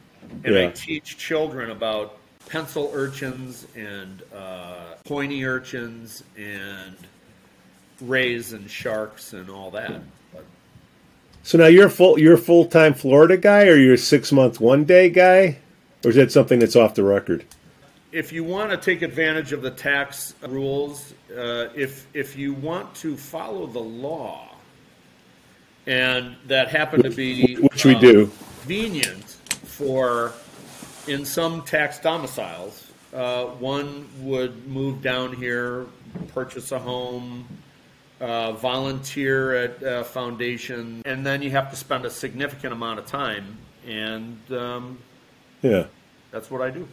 and 0.44 0.56
I 0.56 0.70
teach 0.70 1.16
children 1.16 1.70
about 1.70 2.18
pencil 2.48 2.90
urchins 2.94 3.66
and 3.74 4.22
uh, 4.34 4.94
pointy 5.04 5.44
urchins 5.44 6.22
and 6.36 6.96
rays 8.00 8.52
and 8.52 8.70
sharks 8.70 9.32
and 9.32 9.48
all 9.48 9.70
that. 9.72 10.00
But 10.32 10.44
So 11.42 11.58
now 11.58 11.66
you're 11.66 11.88
full. 11.88 12.18
You're 12.18 12.34
a 12.34 12.38
full 12.38 12.66
time 12.66 12.94
Florida 12.94 13.36
guy, 13.36 13.66
or 13.66 13.76
you're 13.76 13.94
a 13.94 13.98
six 13.98 14.32
month 14.32 14.60
one 14.60 14.84
day 14.84 15.08
guy, 15.08 15.58
or 16.04 16.10
is 16.10 16.16
that 16.16 16.30
something 16.30 16.58
that's 16.58 16.76
off 16.76 16.94
the 16.94 17.04
record? 17.04 17.44
if 18.12 18.32
you 18.32 18.42
want 18.42 18.70
to 18.70 18.76
take 18.76 19.02
advantage 19.02 19.52
of 19.52 19.62
the 19.62 19.70
tax 19.70 20.34
rules, 20.46 21.12
uh, 21.36 21.68
if 21.74 22.06
if 22.14 22.36
you 22.36 22.54
want 22.54 22.94
to 22.96 23.16
follow 23.16 23.66
the 23.66 23.78
law, 23.78 24.48
and 25.88 26.36
that 26.46 26.68
happened 26.68 27.02
to 27.02 27.10
be 27.10 27.56
which 27.56 27.84
we 27.84 27.94
do 27.94 28.30
convenient 28.60 29.24
for 29.64 30.34
in 31.08 31.24
some 31.24 31.62
tax 31.62 31.98
domiciles. 31.98 32.92
Uh, 33.14 33.46
one 33.46 34.06
would 34.20 34.68
move 34.68 35.00
down 35.00 35.32
here, 35.32 35.86
purchase 36.34 36.70
a 36.72 36.78
home, 36.78 37.48
uh, 38.20 38.52
volunteer 38.52 39.54
at 39.54 39.82
a 39.82 40.04
foundation, 40.04 41.00
and 41.06 41.24
then 41.24 41.40
you 41.40 41.50
have 41.50 41.70
to 41.70 41.76
spend 41.76 42.04
a 42.04 42.10
significant 42.10 42.74
amount 42.74 42.98
of 42.98 43.06
time. 43.06 43.56
And 43.86 44.38
um, 44.52 44.98
yeah, 45.62 45.86
that's 46.30 46.50
what 46.50 46.60
I 46.60 46.68
do. 46.68 46.86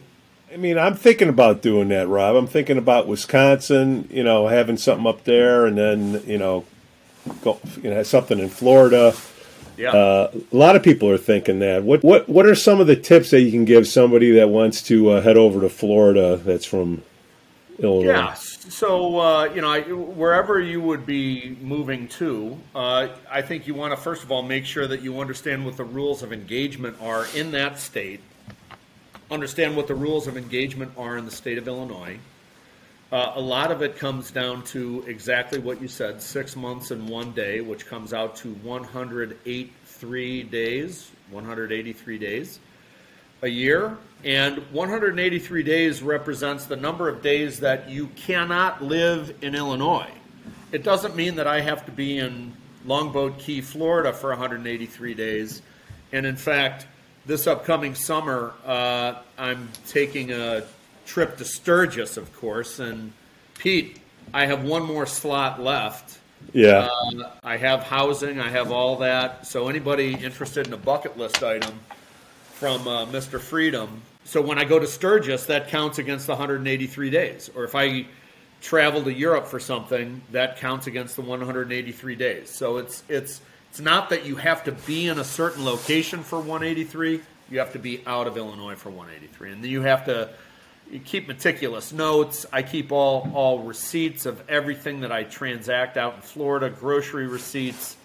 I 0.50 0.56
mean, 0.56 0.78
I'm 0.78 0.94
thinking 0.94 1.28
about 1.28 1.60
doing 1.60 1.88
that, 1.88 2.08
Rob. 2.08 2.36
I'm 2.36 2.46
thinking 2.46 2.78
about 2.78 3.06
Wisconsin, 3.06 4.08
you 4.10 4.24
know, 4.24 4.46
having 4.46 4.78
something 4.78 5.06
up 5.06 5.24
there, 5.24 5.66
and 5.66 5.76
then 5.76 6.22
you 6.26 6.38
know, 6.38 6.64
go, 7.42 7.60
you 7.82 7.90
know, 7.90 8.02
something 8.02 8.38
in 8.38 8.48
Florida. 8.48 9.14
Yeah. 9.76 9.90
Uh, 9.90 10.30
a 10.52 10.56
lot 10.56 10.74
of 10.74 10.82
people 10.82 11.10
are 11.10 11.18
thinking 11.18 11.58
that. 11.58 11.82
What 11.82 12.02
what 12.02 12.28
what 12.28 12.46
are 12.46 12.54
some 12.54 12.80
of 12.80 12.86
the 12.86 12.96
tips 12.96 13.30
that 13.30 13.42
you 13.42 13.50
can 13.50 13.64
give 13.64 13.86
somebody 13.86 14.32
that 14.32 14.48
wants 14.48 14.82
to 14.84 15.10
uh, 15.10 15.20
head 15.20 15.36
over 15.36 15.60
to 15.60 15.68
Florida 15.68 16.36
that's 16.36 16.64
from 16.64 17.02
Illinois? 17.78 18.12
Yeah. 18.12 18.34
So 18.34 19.18
uh, 19.20 19.44
you 19.54 19.60
know, 19.60 19.70
I, 19.70 19.80
wherever 19.82 20.60
you 20.60 20.80
would 20.80 21.04
be 21.04 21.56
moving 21.60 22.08
to, 22.08 22.58
uh, 22.74 23.08
I 23.30 23.42
think 23.42 23.66
you 23.66 23.74
want 23.74 23.92
to 23.92 23.96
first 23.98 24.22
of 24.22 24.32
all 24.32 24.42
make 24.42 24.64
sure 24.64 24.86
that 24.86 25.02
you 25.02 25.20
understand 25.20 25.64
what 25.66 25.76
the 25.76 25.84
rules 25.84 26.22
of 26.22 26.32
engagement 26.32 26.96
are 27.02 27.26
in 27.34 27.50
that 27.50 27.78
state. 27.78 28.20
Understand 29.30 29.76
what 29.76 29.88
the 29.88 29.94
rules 29.94 30.26
of 30.26 30.36
engagement 30.36 30.92
are 30.96 31.18
in 31.18 31.24
the 31.24 31.30
state 31.30 31.58
of 31.58 31.68
Illinois. 31.68 32.18
Uh, 33.12 33.32
a 33.36 33.40
lot 33.40 33.70
of 33.70 33.82
it 33.82 33.96
comes 33.96 34.32
down 34.32 34.64
to 34.64 35.04
exactly 35.06 35.60
what 35.60 35.80
you 35.80 35.86
said 35.86 36.20
six 36.20 36.56
months 36.56 36.90
and 36.90 37.08
one 37.08 37.30
day, 37.32 37.60
which 37.60 37.86
comes 37.86 38.12
out 38.12 38.34
to 38.34 38.52
183 38.54 40.42
days, 40.42 41.10
183 41.30 42.18
days 42.18 42.58
a 43.42 43.48
year. 43.48 43.96
And 44.24 44.58
183 44.72 45.62
days 45.62 46.02
represents 46.02 46.64
the 46.64 46.74
number 46.74 47.08
of 47.08 47.22
days 47.22 47.60
that 47.60 47.88
you 47.88 48.08
cannot 48.16 48.82
live 48.82 49.32
in 49.40 49.54
Illinois. 49.54 50.10
It 50.72 50.82
doesn't 50.82 51.14
mean 51.14 51.36
that 51.36 51.46
I 51.46 51.60
have 51.60 51.86
to 51.86 51.92
be 51.92 52.18
in 52.18 52.54
Longboat 52.86 53.38
Key, 53.38 53.60
Florida 53.60 54.12
for 54.12 54.30
183 54.30 55.14
days. 55.14 55.62
And 56.12 56.26
in 56.26 56.36
fact, 56.36 56.88
this 57.24 57.46
upcoming 57.46 57.94
summer, 57.94 58.52
uh, 58.64 59.14
I'm 59.38 59.68
taking 59.86 60.32
a 60.32 60.64
trip 61.06 61.38
to 61.38 61.44
Sturgis, 61.44 62.16
of 62.16 62.34
course. 62.36 62.78
And 62.78 63.12
Pete, 63.58 63.98
I 64.34 64.46
have 64.46 64.64
one 64.64 64.82
more 64.82 65.06
slot 65.06 65.60
left. 65.60 66.18
Yeah. 66.52 66.88
Uh, 66.90 67.30
I 67.42 67.56
have 67.56 67.82
housing, 67.82 68.38
I 68.40 68.50
have 68.50 68.70
all 68.70 68.96
that. 68.96 69.46
So 69.46 69.68
anybody 69.68 70.14
interested 70.14 70.66
in 70.66 70.72
a 70.72 70.78
bucket 70.78 71.16
list 71.16 71.42
item 71.42 71.80
from 72.54 72.86
uh, 72.86 73.06
Mr. 73.06 73.40
Freedom. 73.40 74.02
So 74.24 74.42
when 74.42 74.58
I 74.58 74.64
go 74.64 74.78
to 74.78 74.86
Sturgis, 74.86 75.46
that 75.46 75.68
counts 75.68 75.98
against 75.98 76.26
the 76.26 76.32
183 76.32 77.10
days. 77.10 77.50
Or 77.54 77.64
if 77.64 77.74
I 77.74 78.06
travel 78.60 79.02
to 79.04 79.12
Europe 79.12 79.46
for 79.46 79.60
something, 79.60 80.20
that 80.32 80.58
counts 80.58 80.86
against 80.86 81.16
the 81.16 81.22
183 81.22 82.16
days. 82.16 82.50
So 82.50 82.78
it's 82.78 83.02
it's 83.08 83.40
it's 83.70 83.80
not 83.80 84.10
that 84.10 84.24
you 84.24 84.36
have 84.36 84.64
to 84.64 84.72
be 84.72 85.06
in 85.06 85.18
a 85.18 85.24
certain 85.24 85.64
location 85.64 86.22
for 86.22 86.38
183. 86.38 87.20
You 87.50 87.58
have 87.58 87.72
to 87.74 87.78
be 87.78 88.02
out 88.06 88.26
of 88.26 88.36
Illinois 88.36 88.74
for 88.74 88.90
183, 88.90 89.52
and 89.52 89.62
then 89.62 89.70
you 89.70 89.82
have 89.82 90.06
to 90.06 90.30
you 90.90 91.00
keep 91.00 91.26
meticulous 91.28 91.92
notes. 91.92 92.46
I 92.52 92.62
keep 92.62 92.92
all 92.92 93.30
all 93.34 93.60
receipts 93.60 94.26
of 94.26 94.42
everything 94.48 95.00
that 95.00 95.12
I 95.12 95.24
transact 95.24 95.96
out 95.96 96.14
in 96.14 96.20
Florida, 96.20 96.70
grocery 96.70 97.26
receipts. 97.26 97.96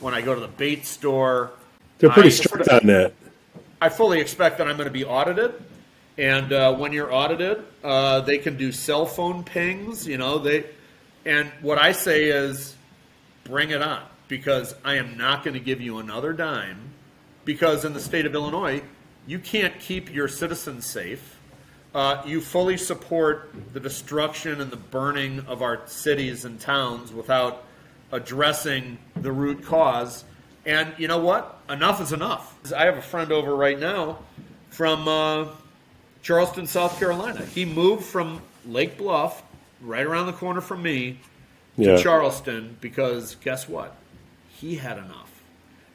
When 0.00 0.14
I 0.14 0.22
go 0.22 0.34
to 0.34 0.40
the 0.40 0.48
bait 0.48 0.86
store, 0.86 1.50
They're 1.98 2.10
pretty 2.10 2.28
I- 2.28 2.32
strict 2.32 2.68
on 2.68 2.86
that. 2.86 3.12
I 3.82 3.88
fully 3.88 4.20
expect 4.20 4.58
that 4.58 4.68
I'm 4.68 4.76
going 4.76 4.88
to 4.88 4.92
be 4.92 5.04
audited. 5.04 5.54
And 6.18 6.52
uh, 6.52 6.74
when 6.74 6.92
you're 6.92 7.12
audited, 7.12 7.64
uh, 7.82 8.20
they 8.20 8.36
can 8.36 8.56
do 8.58 8.72
cell 8.72 9.06
phone 9.06 9.42
pings. 9.42 10.06
You 10.06 10.18
know 10.18 10.38
they, 10.38 10.66
and 11.24 11.50
what 11.62 11.78
I 11.78 11.92
say 11.92 12.24
is, 12.24 12.76
bring 13.44 13.70
it 13.70 13.80
on 13.80 14.02
because 14.28 14.74
I 14.84 14.96
am 14.96 15.16
not 15.16 15.44
going 15.44 15.54
to 15.54 15.60
give 15.60 15.80
you 15.80 15.98
another 15.98 16.32
dime. 16.32 16.78
Because 17.46 17.84
in 17.86 17.94
the 17.94 18.00
state 18.00 18.26
of 18.26 18.34
Illinois, 18.34 18.82
you 19.26 19.38
can't 19.38 19.78
keep 19.80 20.12
your 20.12 20.28
citizens 20.28 20.84
safe. 20.84 21.38
Uh, 21.94 22.22
you 22.24 22.40
fully 22.40 22.76
support 22.76 23.52
the 23.72 23.80
destruction 23.80 24.60
and 24.60 24.70
the 24.70 24.76
burning 24.76 25.40
of 25.48 25.60
our 25.62 25.80
cities 25.86 26.44
and 26.44 26.60
towns 26.60 27.12
without 27.12 27.64
addressing 28.12 28.98
the 29.16 29.32
root 29.32 29.64
cause. 29.64 30.24
And 30.64 30.92
you 30.98 31.08
know 31.08 31.18
what? 31.18 31.58
Enough 31.68 32.00
is 32.00 32.12
enough. 32.12 32.72
I 32.72 32.84
have 32.84 32.96
a 32.96 33.02
friend 33.02 33.32
over 33.32 33.54
right 33.56 33.78
now 33.78 34.18
from 34.68 35.08
uh, 35.08 35.46
Charleston, 36.22 36.66
South 36.66 36.98
Carolina. 36.98 37.44
He 37.44 37.64
moved 37.64 38.04
from 38.04 38.40
Lake 38.66 38.96
Bluff, 38.98 39.42
right 39.80 40.06
around 40.06 40.26
the 40.26 40.32
corner 40.32 40.60
from 40.60 40.82
me, 40.82 41.18
to 41.76 41.82
Yeah. 41.82 41.96
Charleston 41.96 42.76
because 42.80 43.34
guess 43.36 43.68
what? 43.68 43.96
He 44.50 44.76
had 44.76 44.98
enough. 44.98 45.30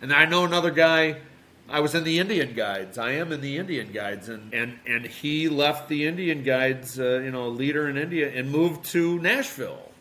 And 0.02 0.12
I 0.14 0.26
know 0.26 0.44
another 0.44 0.72
guy. 0.72 1.18
I 1.68 1.80
was 1.80 1.96
in 1.96 2.04
the 2.04 2.20
Indian 2.20 2.54
Guides. 2.54 2.98
I 2.98 3.12
am 3.12 3.32
in 3.32 3.42
the 3.42 3.58
Indian 3.58 3.92
Guides, 3.92 4.30
and 4.30 4.54
and 4.54 4.80
and 4.86 5.06
he 5.06 5.50
left 5.50 5.90
the 5.90 6.06
Indian 6.06 6.44
Guides, 6.44 7.00
uh, 7.00 7.22
you 7.24 7.32
know, 7.32 7.50
leader 7.50 7.90
in 7.90 7.98
India, 7.98 8.32
and 8.34 8.52
moved 8.52 8.86
to 8.92 9.20
Nashville. 9.20 9.92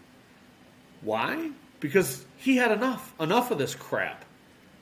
Why? 1.01 1.51
Because 1.81 2.25
he 2.37 2.57
had 2.57 2.71
enough, 2.71 3.13
enough 3.21 3.51
of 3.51 3.59
this 3.59 3.75
crap. 3.75 4.25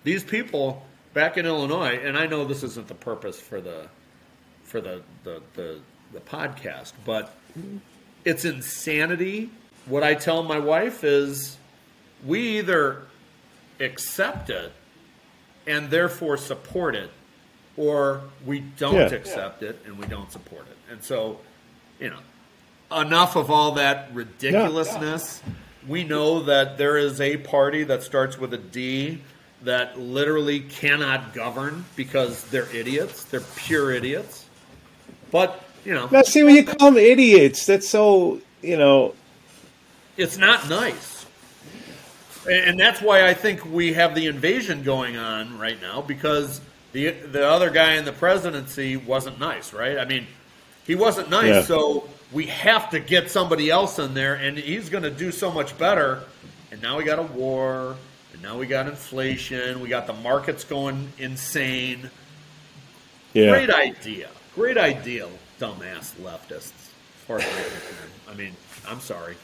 These 0.04 0.24
people 0.24 0.84
back 1.14 1.36
in 1.36 1.46
Illinois, 1.46 2.00
and 2.02 2.16
I 2.16 2.26
know 2.26 2.44
this 2.44 2.62
isn't 2.62 2.88
the 2.88 2.94
purpose 2.94 3.40
for 3.40 3.60
the 3.60 3.88
for 4.64 4.80
the 4.80 5.02
the, 5.22 5.42
the, 5.54 5.80
the 6.12 6.20
podcast, 6.20 6.92
but 7.04 7.32
it's 8.24 8.44
insanity. 8.44 9.50
What 9.86 10.02
I 10.02 10.14
tell 10.14 10.42
my 10.42 10.58
wife 10.58 11.04
is 11.04 11.56
we 12.24 12.58
either 12.58 13.02
accept 13.80 14.50
it 14.50 14.72
and 15.66 15.90
therefore 15.90 16.36
support 16.36 16.94
it, 16.94 17.10
or 17.76 18.22
we 18.44 18.60
don't 18.60 18.94
Yeah. 18.94 19.14
accept 19.14 19.62
it 19.62 19.78
and 19.86 19.98
we 19.98 20.06
don't 20.06 20.30
support 20.32 20.66
it. 20.70 20.76
And 20.92 21.02
so, 21.02 21.40
you 22.00 22.10
know, 22.10 23.00
enough 23.00 23.36
of 23.36 23.50
all 23.50 23.72
that 23.72 24.10
ridiculousness. 24.12 25.42
We 25.88 26.04
know 26.04 26.42
that 26.44 26.78
there 26.78 26.96
is 26.96 27.20
a 27.20 27.38
party 27.38 27.82
that 27.84 28.02
starts 28.02 28.38
with 28.38 28.52
a 28.54 28.58
D 28.58 29.20
that 29.62 29.98
literally 29.98 30.60
cannot 30.60 31.32
govern 31.34 31.84
because 31.96 32.44
they're 32.44 32.68
idiots. 32.74 33.24
They're 33.24 33.40
pure 33.56 33.92
idiots. 33.92 34.44
But, 35.30 35.62
you 35.84 35.94
know, 35.94 36.08
Now, 36.10 36.22
see 36.22 36.42
when 36.42 36.54
you 36.54 36.64
call 36.64 36.90
them 36.92 36.98
idiots, 36.98 37.66
that's 37.66 37.88
so 37.88 38.40
you 38.60 38.76
know. 38.76 39.14
it's 40.16 40.36
not 40.36 40.68
nice. 40.68 41.11
And 42.50 42.78
that's 42.78 43.00
why 43.00 43.26
I 43.28 43.34
think 43.34 43.64
we 43.64 43.92
have 43.92 44.14
the 44.14 44.26
invasion 44.26 44.82
going 44.82 45.16
on 45.16 45.58
right 45.58 45.80
now 45.80 46.02
because 46.02 46.60
the 46.92 47.10
the 47.10 47.46
other 47.46 47.70
guy 47.70 47.94
in 47.94 48.04
the 48.04 48.12
presidency 48.12 48.96
wasn't 48.96 49.38
nice, 49.38 49.72
right? 49.72 49.98
I 49.98 50.04
mean, 50.04 50.26
he 50.84 50.94
wasn't 50.94 51.30
nice, 51.30 51.48
Yeah. 51.48 51.62
so 51.62 52.08
we 52.32 52.46
have 52.46 52.90
to 52.90 52.98
get 52.98 53.30
somebody 53.30 53.70
else 53.70 53.98
in 53.98 54.14
there 54.14 54.34
and 54.34 54.58
he's 54.58 54.88
going 54.88 55.04
to 55.04 55.10
do 55.10 55.30
so 55.30 55.50
much 55.52 55.76
better. 55.78 56.24
And 56.72 56.80
now 56.82 56.96
we 56.96 57.04
got 57.04 57.18
a 57.18 57.22
war, 57.22 57.96
and 58.32 58.42
now 58.42 58.56
we 58.58 58.66
got 58.66 58.88
inflation, 58.88 59.80
we 59.80 59.88
got 59.88 60.06
the 60.06 60.14
markets 60.14 60.64
going 60.64 61.12
insane. 61.18 62.10
Yeah. 63.34 63.50
Great 63.50 63.70
idea. 63.70 64.28
Great 64.54 64.78
idea, 64.78 65.28
dumbass 65.60 66.14
leftists. 66.20 66.72
As 67.28 67.30
I'm 67.30 67.40
concerned. 67.40 68.12
I 68.28 68.34
mean, 68.34 68.56
I'm 68.88 69.00
sorry. 69.00 69.36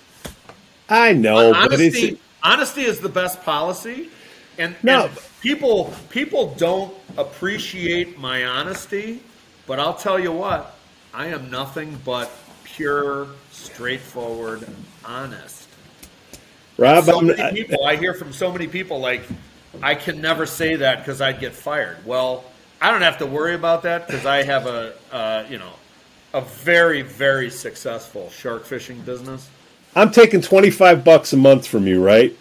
I 0.89 1.13
know, 1.13 1.53
but 1.53 1.81
it's 1.81 2.19
honesty 2.49 2.83
is 2.83 3.01
the 3.01 3.09
best 3.09 3.43
policy, 3.43 4.09
and, 4.59 4.75
No. 4.83 5.05
and 5.07 5.19
people 5.41 5.93
people 6.11 6.55
don't 6.57 6.95
appreciate 7.17 8.19
my 8.19 8.45
honesty. 8.45 9.21
But 9.67 9.79
I'll 9.79 9.95
tell 9.95 10.19
you 10.19 10.33
what, 10.33 10.77
I 11.13 11.27
am 11.27 11.51
nothing 11.51 11.99
but 12.05 12.31
pure, 12.65 13.29
straightforward, 13.51 14.67
honest. 15.05 15.69
Rob. 16.79 17.05
So 17.05 17.21
many 17.21 17.43
I, 17.43 17.53
people 17.53 17.85
I 17.85 17.97
hear 17.97 18.15
from 18.15 18.33
so 18.33 18.51
many 18.51 18.67
people 18.67 18.99
like, 19.01 19.23
I 19.83 19.95
can 19.95 20.21
never 20.21 20.47
say 20.47 20.77
that 20.77 20.99
because 21.01 21.21
I'd 21.21 21.41
get 21.41 21.53
fired. 21.53 21.99
Well, 22.07 22.45
I 22.81 22.91
don't 22.91 23.03
have 23.03 23.19
to 23.19 23.27
worry 23.27 23.55
about 23.55 23.83
that 23.83 24.07
because 24.07 24.25
I 24.25 24.43
have 24.45 24.67
a 24.67 24.95
uh, 25.13 25.45
you 25.51 25.59
know 25.59 25.73
a 26.33 26.41
very 26.41 27.03
very 27.03 27.51
successful 27.51 28.31
shark 28.31 28.65
fishing 28.65 29.01
business. 29.03 29.51
I'm 29.95 30.11
taking 30.11 30.41
25 30.41 31.05
bucks 31.05 31.33
a 31.33 31.37
month 31.37 31.67
from 31.67 31.87
you, 31.87 32.03
right? 32.03 32.37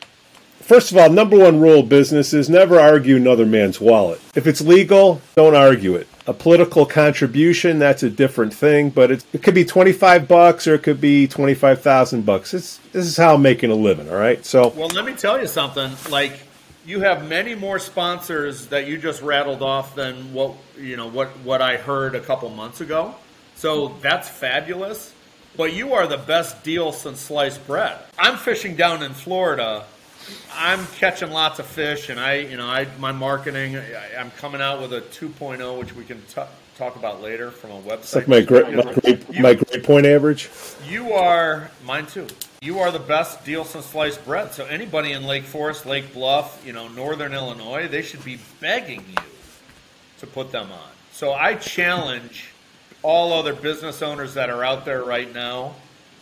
First 0.59 0.91
of 0.91 0.97
all, 0.97 1.09
number 1.09 1.39
one 1.39 1.61
rule 1.61 1.79
of 1.79 1.89
business 1.89 2.33
is 2.33 2.49
never 2.49 2.77
argue 2.77 3.15
another 3.15 3.45
man's 3.45 3.79
wallet. 3.79 4.19
If 4.35 4.47
it's 4.47 4.59
legal, 4.59 5.21
don't 5.35 5.55
argue 5.55 5.95
it. 5.95 6.09
A 6.27 6.33
political 6.33 6.85
contribution, 6.85 7.79
that's 7.79 8.03
a 8.03 8.09
different 8.09 8.53
thing, 8.53 8.89
but 8.89 9.09
it, 9.09 9.23
could 9.41 9.53
be 9.55 9.63
25 9.63 10.27
bucks 10.27 10.67
or 10.67 10.75
it 10.75 10.83
could 10.83 10.99
be 10.99 11.25
25,000 11.25 12.25
bucks. 12.25 12.51
This 12.51 12.79
is 12.93 13.15
how 13.15 13.35
I'm 13.35 13.41
making 13.41 13.71
a 13.71 13.75
living, 13.75 14.09
all 14.09 14.17
right? 14.17 14.45
So, 14.45 14.67
well, 14.75 14.89
let 14.89 15.05
me 15.05 15.13
tell 15.13 15.39
you 15.39 15.47
something. 15.47 15.89
Like, 16.09 16.37
you 16.85 16.99
have 16.99 17.27
many 17.27 17.55
more 17.55 17.79
sponsors 17.79 18.67
that 18.67 18.87
you 18.87 18.97
just 18.97 19.21
rattled 19.21 19.61
off 19.61 19.95
than 19.95 20.33
what, 20.33 20.53
you 20.77 20.97
know, 20.97 21.07
what, 21.07 21.29
what 21.45 21.61
I 21.61 21.77
heard 21.77 22.13
a 22.13 22.19
couple 22.19 22.49
months 22.49 22.81
ago. 22.81 23.15
So 23.55 23.95
that's 24.01 24.27
fabulous. 24.27 25.13
But 25.57 25.73
you 25.73 25.93
are 25.93 26.07
the 26.07 26.17
best 26.17 26.63
deal 26.63 26.91
since 26.91 27.19
sliced 27.19 27.65
bread. 27.67 27.97
I'm 28.17 28.37
fishing 28.37 28.75
down 28.75 29.03
in 29.03 29.13
Florida 29.13 29.85
I'm 30.53 30.85
catching 30.97 31.31
lots 31.31 31.59
of 31.59 31.65
fish, 31.65 32.09
and 32.09 32.19
I, 32.19 32.35
you 32.35 32.57
know, 32.57 32.67
I 32.67 32.87
my 32.99 33.11
marketing. 33.11 33.77
I, 33.77 34.13
am 34.15 34.31
coming 34.31 34.61
out 34.61 34.81
with 34.81 34.93
a 34.93 35.01
2.0, 35.01 35.79
which 35.79 35.95
we 35.95 36.03
can 36.03 36.21
t- 36.23 36.41
talk 36.77 36.95
about 36.95 37.21
later 37.21 37.51
from 37.51 37.71
a 37.71 37.81
website. 37.81 37.93
It's 37.99 38.15
like 38.15 38.27
my 38.27 38.41
great, 38.41 38.73
my 38.73 38.93
great, 38.93 39.29
you, 39.29 39.41
my 39.41 39.53
grade 39.53 39.83
point 39.83 40.05
average. 40.05 40.49
You 40.87 41.13
are 41.13 41.71
mine 41.85 42.07
too. 42.07 42.27
You 42.61 42.79
are 42.79 42.91
the 42.91 42.99
best 42.99 43.45
deal 43.45 43.63
since 43.63 43.85
sliced 43.85 44.25
bread. 44.25 44.51
So 44.53 44.65
anybody 44.65 45.11
in 45.11 45.23
Lake 45.23 45.43
Forest, 45.43 45.85
Lake 45.85 46.13
Bluff, 46.13 46.63
you 46.65 46.73
know, 46.73 46.87
Northern 46.87 47.33
Illinois, 47.33 47.87
they 47.87 48.01
should 48.01 48.25
be 48.25 48.39
begging 48.59 49.05
you 49.07 49.23
to 50.19 50.27
put 50.27 50.51
them 50.51 50.71
on. 50.71 50.89
So 51.11 51.33
I 51.33 51.55
challenge 51.55 52.51
all 53.07 53.31
other 53.31 53.53
business 53.53 54.01
owners 54.01 54.33
that 54.33 54.49
are 54.49 54.65
out 54.65 54.83
there 54.83 55.01
right 55.01 55.33
now 55.33 55.73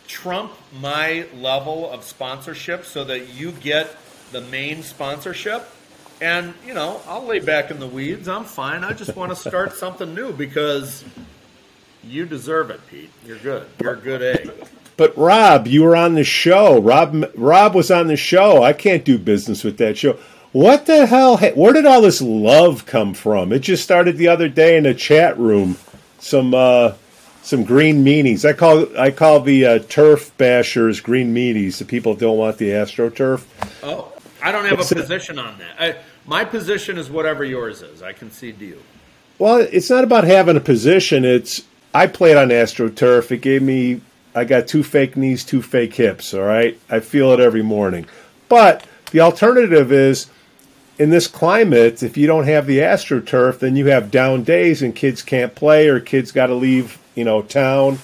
trump 0.06 0.52
my 0.80 1.26
level 1.34 1.90
of 1.90 2.04
sponsorship 2.04 2.84
so 2.84 3.02
that 3.02 3.34
you 3.34 3.50
get 3.50 3.96
the 4.30 4.40
main 4.40 4.84
sponsorship. 4.84 5.68
And, 6.20 6.54
you 6.64 6.74
know, 6.74 7.00
I'll 7.08 7.24
lay 7.24 7.40
back 7.40 7.72
in 7.72 7.80
the 7.80 7.88
weeds. 7.88 8.28
I'm 8.28 8.44
fine. 8.44 8.84
I 8.84 8.92
just 8.92 9.16
want 9.16 9.30
to 9.30 9.36
start 9.36 9.72
something 9.74 10.14
new 10.14 10.32
because 10.32 11.04
you 12.04 12.24
deserve 12.24 12.70
it, 12.70 12.80
Pete. 12.86 13.10
You're 13.26 13.38
good. 13.38 13.66
You're 13.80 13.94
a 13.94 14.00
good 14.00 14.22
egg. 14.22 14.52
But 14.96 15.16
Rob, 15.18 15.66
you 15.66 15.82
were 15.82 15.96
on 15.96 16.14
the 16.14 16.22
show. 16.22 16.80
Rob 16.80 17.26
Rob 17.34 17.74
was 17.74 17.90
on 17.90 18.06
the 18.06 18.16
show. 18.16 18.62
I 18.62 18.72
can't 18.72 19.04
do 19.04 19.18
business 19.18 19.64
with 19.64 19.76
that 19.78 19.98
show. 19.98 20.18
What 20.52 20.86
the 20.86 21.04
hell? 21.04 21.36
Where 21.36 21.74
did 21.74 21.84
all 21.84 22.00
this 22.00 22.22
love 22.22 22.86
come 22.86 23.12
from? 23.12 23.52
It 23.52 23.58
just 23.58 23.82
started 23.82 24.16
the 24.16 24.28
other 24.28 24.48
day 24.48 24.78
in 24.78 24.86
a 24.86 24.94
chat 24.94 25.36
room. 25.36 25.76
Some 26.18 26.54
uh, 26.54 26.94
some 27.42 27.64
green 27.64 28.04
meanies. 28.04 28.48
I 28.48 28.52
call 28.52 28.86
I 28.98 29.10
call 29.10 29.40
the 29.40 29.66
uh, 29.66 29.78
turf 29.80 30.36
bashers 30.36 31.02
green 31.02 31.34
meanies. 31.34 31.78
The 31.78 31.84
people 31.84 32.14
don't 32.14 32.38
want 32.38 32.58
the 32.58 32.70
astroturf. 32.70 33.44
Oh, 33.82 34.12
I 34.42 34.52
don't 34.52 34.64
have 34.64 34.80
a 34.80 34.94
position 34.94 35.38
on 35.38 35.58
that. 35.58 35.80
I, 35.80 35.96
my 36.26 36.44
position 36.44 36.98
is 36.98 37.10
whatever 37.10 37.44
yours 37.44 37.82
is. 37.82 38.02
I 38.02 38.12
concede 38.12 38.58
to 38.58 38.64
you. 38.64 38.82
Well, 39.38 39.58
it's 39.58 39.90
not 39.90 40.02
about 40.02 40.24
having 40.24 40.56
a 40.56 40.60
position. 40.60 41.24
It's 41.24 41.62
I 41.94 42.06
played 42.06 42.36
on 42.36 42.48
astroturf. 42.48 43.30
It 43.30 43.42
gave 43.42 43.62
me 43.62 44.00
I 44.34 44.44
got 44.44 44.66
two 44.66 44.82
fake 44.82 45.16
knees, 45.16 45.44
two 45.44 45.62
fake 45.62 45.94
hips. 45.94 46.34
All 46.34 46.42
right, 46.42 46.78
I 46.90 47.00
feel 47.00 47.32
it 47.32 47.40
every 47.40 47.62
morning. 47.62 48.06
But 48.48 48.86
the 49.10 49.20
alternative 49.20 49.92
is 49.92 50.26
in 50.98 51.10
this 51.10 51.26
climate, 51.26 52.02
if 52.02 52.16
you 52.16 52.26
don't 52.26 52.46
have 52.46 52.66
the 52.66 52.78
astroturf, 52.78 53.58
then 53.58 53.76
you 53.76 53.86
have 53.86 54.10
down 54.10 54.44
days 54.44 54.82
and 54.82 54.94
kids 54.94 55.22
can't 55.22 55.54
play 55.54 55.88
or 55.88 56.00
kids 56.00 56.32
got 56.32 56.46
to 56.46 56.54
leave 56.54 56.98
you 57.16 57.24
know, 57.24 57.42
town. 57.42 57.98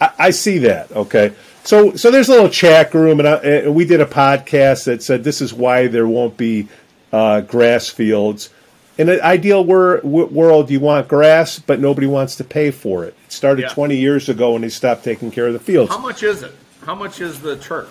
I, 0.00 0.10
I 0.18 0.30
see 0.30 0.58
that. 0.58 0.90
Okay. 0.90 1.32
So, 1.62 1.94
so 1.94 2.10
there's 2.10 2.28
a 2.28 2.32
little 2.32 2.48
chat 2.48 2.92
room, 2.94 3.20
and, 3.20 3.28
I, 3.28 3.34
and, 3.36 3.74
we 3.74 3.84
did 3.84 4.00
a 4.00 4.06
podcast 4.06 4.86
that 4.86 5.02
said 5.02 5.22
this 5.22 5.40
is 5.40 5.54
why 5.54 5.86
there 5.86 6.08
won't 6.08 6.36
be 6.36 6.68
uh, 7.12 7.42
grass 7.42 7.88
fields. 7.88 8.50
In 8.98 9.08
an 9.08 9.20
ideal 9.20 9.64
wor- 9.64 10.00
world, 10.00 10.70
you 10.70 10.80
want 10.80 11.06
grass, 11.06 11.58
but 11.58 11.78
nobody 11.78 12.06
wants 12.06 12.36
to 12.36 12.44
pay 12.44 12.70
for 12.70 13.04
it. 13.04 13.14
It 13.26 13.32
started 13.32 13.62
yeah. 13.62 13.68
20 13.68 13.96
years 13.96 14.28
ago 14.28 14.52
when 14.52 14.62
they 14.62 14.68
stopped 14.68 15.04
taking 15.04 15.30
care 15.30 15.46
of 15.46 15.52
the 15.52 15.58
fields. 15.58 15.90
How 15.92 15.98
much 15.98 16.22
is 16.22 16.42
it? 16.42 16.52
How 16.84 16.94
much 16.94 17.20
is 17.20 17.40
the 17.40 17.56
turf? 17.56 17.88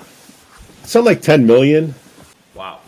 Something 0.83 1.05
like 1.05 1.21
10 1.21 1.45
million. 1.45 1.93
Wow. 2.55 2.79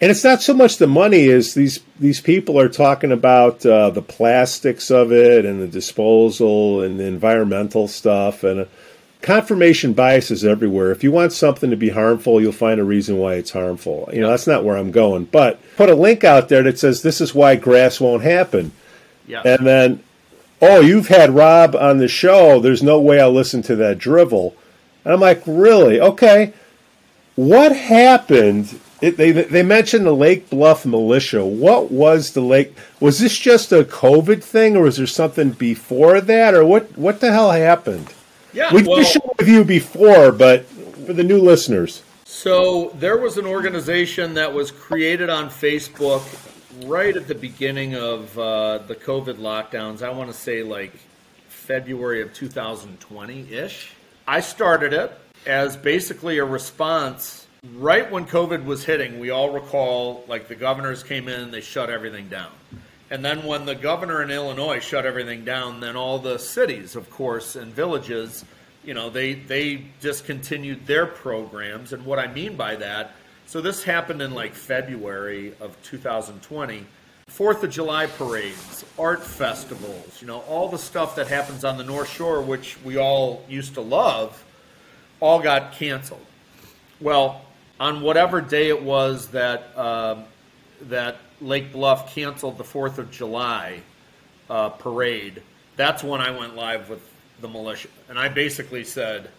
And 0.00 0.10
it's 0.10 0.24
not 0.24 0.42
so 0.42 0.52
much 0.52 0.76
the 0.76 0.86
money 0.86 1.28
as 1.30 1.54
these 1.54 1.80
these 1.98 2.20
people 2.20 2.60
are 2.60 2.68
talking 2.68 3.12
about 3.12 3.64
uh, 3.64 3.90
the 3.90 4.02
plastics 4.02 4.90
of 4.90 5.10
it 5.10 5.46
and 5.46 5.60
the 5.60 5.66
disposal 5.66 6.82
and 6.82 7.00
the 7.00 7.04
environmental 7.04 7.88
stuff 7.88 8.44
and 8.44 8.60
uh, 8.60 8.64
confirmation 9.22 9.92
bias 9.92 10.30
is 10.30 10.44
everywhere. 10.44 10.92
If 10.92 11.02
you 11.02 11.10
want 11.10 11.32
something 11.32 11.70
to 11.70 11.76
be 11.76 11.88
harmful, 11.88 12.40
you'll 12.40 12.52
find 12.52 12.78
a 12.78 12.84
reason 12.84 13.16
why 13.16 13.34
it's 13.34 13.50
harmful. 13.50 14.08
You 14.12 14.20
know 14.20 14.30
that's 14.30 14.46
not 14.46 14.64
where 14.64 14.76
I'm 14.76 14.90
going. 14.90 15.24
But 15.24 15.60
put 15.76 15.88
a 15.88 15.94
link 15.94 16.24
out 16.24 16.48
there 16.48 16.62
that 16.62 16.78
says 16.78 17.02
this 17.02 17.20
is 17.20 17.34
why 17.34 17.56
grass 17.56 18.00
won't 18.00 18.22
happen. 18.22 18.72
Yeah. 19.26 19.42
And 19.44 19.66
then, 19.66 20.02
oh, 20.62 20.80
you've 20.80 21.08
had 21.08 21.34
Rob 21.34 21.74
on 21.74 21.98
the 21.98 22.08
show. 22.08 22.60
There's 22.60 22.82
no 22.82 23.00
way 23.00 23.20
I'll 23.20 23.32
listen 23.32 23.62
to 23.62 23.76
that 23.76 23.98
drivel. 23.98 24.54
And 25.04 25.14
I'm 25.14 25.20
like, 25.20 25.42
really? 25.46 26.00
Okay. 26.00 26.52
What 27.36 27.76
happened 27.76 28.80
it, 29.00 29.18
they 29.18 29.30
they 29.30 29.62
mentioned 29.62 30.06
the 30.06 30.12
Lake 30.12 30.48
Bluff 30.48 30.86
militia. 30.86 31.44
What 31.44 31.90
was 31.90 32.32
the 32.32 32.40
Lake? 32.40 32.76
Was 32.98 33.18
this 33.18 33.36
just 33.36 33.72
a 33.72 33.84
COVID 33.84 34.42
thing, 34.42 34.76
or 34.76 34.82
was 34.82 34.96
there 34.96 35.06
something 35.06 35.50
before 35.50 36.20
that, 36.22 36.54
or 36.54 36.64
what? 36.64 36.96
What 36.96 37.20
the 37.20 37.30
hell 37.30 37.50
happened? 37.50 38.14
Yeah, 38.54 38.72
we've 38.72 38.86
well, 38.86 39.04
with 39.38 39.48
you 39.48 39.64
before, 39.64 40.32
but 40.32 40.64
for 40.64 41.12
the 41.12 41.22
new 41.22 41.38
listeners. 41.38 42.02
So 42.24 42.90
there 42.94 43.18
was 43.18 43.36
an 43.36 43.46
organization 43.46 44.34
that 44.34 44.52
was 44.52 44.70
created 44.70 45.28
on 45.28 45.50
Facebook 45.50 46.22
right 46.86 47.14
at 47.16 47.28
the 47.28 47.34
beginning 47.34 47.94
of 47.94 48.36
uh, 48.38 48.78
the 48.78 48.94
COVID 48.94 49.36
lockdowns. 49.36 50.00
I 50.00 50.10
want 50.10 50.30
to 50.30 50.36
say 50.36 50.62
like 50.62 50.94
February 51.48 52.22
of 52.22 52.32
2020 52.32 53.52
ish. 53.52 53.92
I 54.26 54.40
started 54.40 54.94
it 54.94 55.18
as 55.46 55.76
basically 55.76 56.38
a 56.38 56.44
response 56.44 57.46
right 57.74 58.10
when 58.10 58.26
COVID 58.26 58.64
was 58.64 58.84
hitting, 58.84 59.18
we 59.18 59.30
all 59.30 59.50
recall 59.50 60.24
like 60.28 60.48
the 60.48 60.54
governors 60.54 61.02
came 61.02 61.28
in, 61.28 61.50
they 61.50 61.60
shut 61.60 61.90
everything 61.90 62.28
down. 62.28 62.50
And 63.10 63.24
then 63.24 63.44
when 63.44 63.66
the 63.66 63.74
governor 63.74 64.22
in 64.22 64.30
Illinois 64.30 64.80
shut 64.80 65.06
everything 65.06 65.44
down, 65.44 65.80
then 65.80 65.96
all 65.96 66.18
the 66.18 66.38
cities, 66.38 66.96
of 66.96 67.08
course, 67.08 67.54
and 67.54 67.72
villages, 67.72 68.44
you 68.84 68.94
know, 68.94 69.10
they 69.10 69.34
they 69.34 69.84
discontinued 70.00 70.86
their 70.86 71.06
programs. 71.06 71.92
And 71.92 72.04
what 72.04 72.18
I 72.18 72.26
mean 72.26 72.56
by 72.56 72.76
that, 72.76 73.12
so 73.46 73.60
this 73.60 73.84
happened 73.84 74.22
in 74.22 74.34
like 74.34 74.54
February 74.54 75.54
of 75.60 75.76
2020. 75.82 76.84
Fourth 77.28 77.64
of 77.64 77.70
July 77.70 78.06
parades, 78.06 78.84
art 78.98 79.22
festivals, 79.22 80.20
you 80.20 80.28
know, 80.28 80.40
all 80.42 80.68
the 80.68 80.78
stuff 80.78 81.16
that 81.16 81.26
happens 81.26 81.64
on 81.64 81.76
the 81.76 81.82
North 81.82 82.08
Shore, 82.08 82.40
which 82.40 82.78
we 82.84 82.96
all 82.96 83.44
used 83.48 83.74
to 83.74 83.80
love, 83.80 84.44
all 85.20 85.40
got 85.40 85.72
canceled. 85.72 86.24
Well, 87.00 87.42
on 87.78 88.00
whatever 88.00 88.40
day 88.40 88.68
it 88.68 88.82
was 88.82 89.28
that 89.28 89.70
uh, 89.76 90.22
that 90.82 91.18
Lake 91.40 91.72
Bluff 91.72 92.14
canceled 92.14 92.58
the 92.58 92.64
Fourth 92.64 92.98
of 92.98 93.10
July 93.10 93.82
uh, 94.48 94.70
parade, 94.70 95.42
that's 95.76 96.02
when 96.02 96.20
I 96.20 96.30
went 96.30 96.56
live 96.56 96.88
with 96.88 97.02
the 97.40 97.48
militia, 97.48 97.88
and 98.08 98.18
I 98.18 98.28
basically 98.28 98.84
said, 98.84 99.30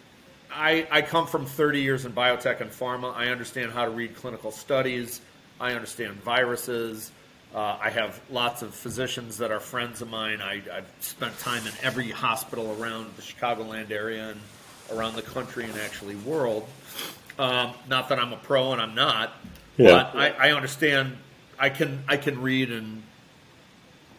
I, 0.50 0.86
I 0.90 1.02
come 1.02 1.26
from 1.26 1.44
30 1.44 1.80
years 1.80 2.04
in 2.04 2.12
biotech 2.12 2.60
and 2.60 2.70
pharma. 2.70 3.14
I 3.14 3.28
understand 3.28 3.72
how 3.72 3.84
to 3.84 3.90
read 3.90 4.16
clinical 4.16 4.50
studies. 4.50 5.20
I 5.60 5.72
understand 5.72 6.14
viruses. 6.14 7.12
Uh, 7.54 7.78
I 7.80 7.90
have 7.90 8.20
lots 8.30 8.62
of 8.62 8.74
physicians 8.74 9.38
that 9.38 9.50
are 9.50 9.60
friends 9.60 10.02
of 10.02 10.10
mine. 10.10 10.40
I, 10.40 10.60
have 10.72 10.86
spent 11.00 11.38
time 11.38 11.66
in 11.66 11.72
every 11.82 12.10
hospital 12.10 12.76
around 12.80 13.14
the 13.16 13.22
Chicagoland 13.22 13.90
area 13.90 14.30
and 14.30 14.40
around 14.92 15.16
the 15.16 15.22
country 15.22 15.64
and 15.64 15.74
actually 15.76 16.16
world. 16.16 16.68
Um, 17.38 17.72
not 17.88 18.08
that 18.08 18.18
I'm 18.18 18.32
a 18.32 18.36
pro 18.36 18.72
and 18.72 18.80
I'm 18.80 18.94
not, 18.94 19.32
yeah. 19.76 20.10
but 20.12 20.16
I, 20.16 20.48
I 20.48 20.52
understand. 20.52 21.16
I 21.58 21.70
can 21.70 22.02
I 22.08 22.16
can 22.16 22.40
read 22.40 22.70
and 22.70 23.02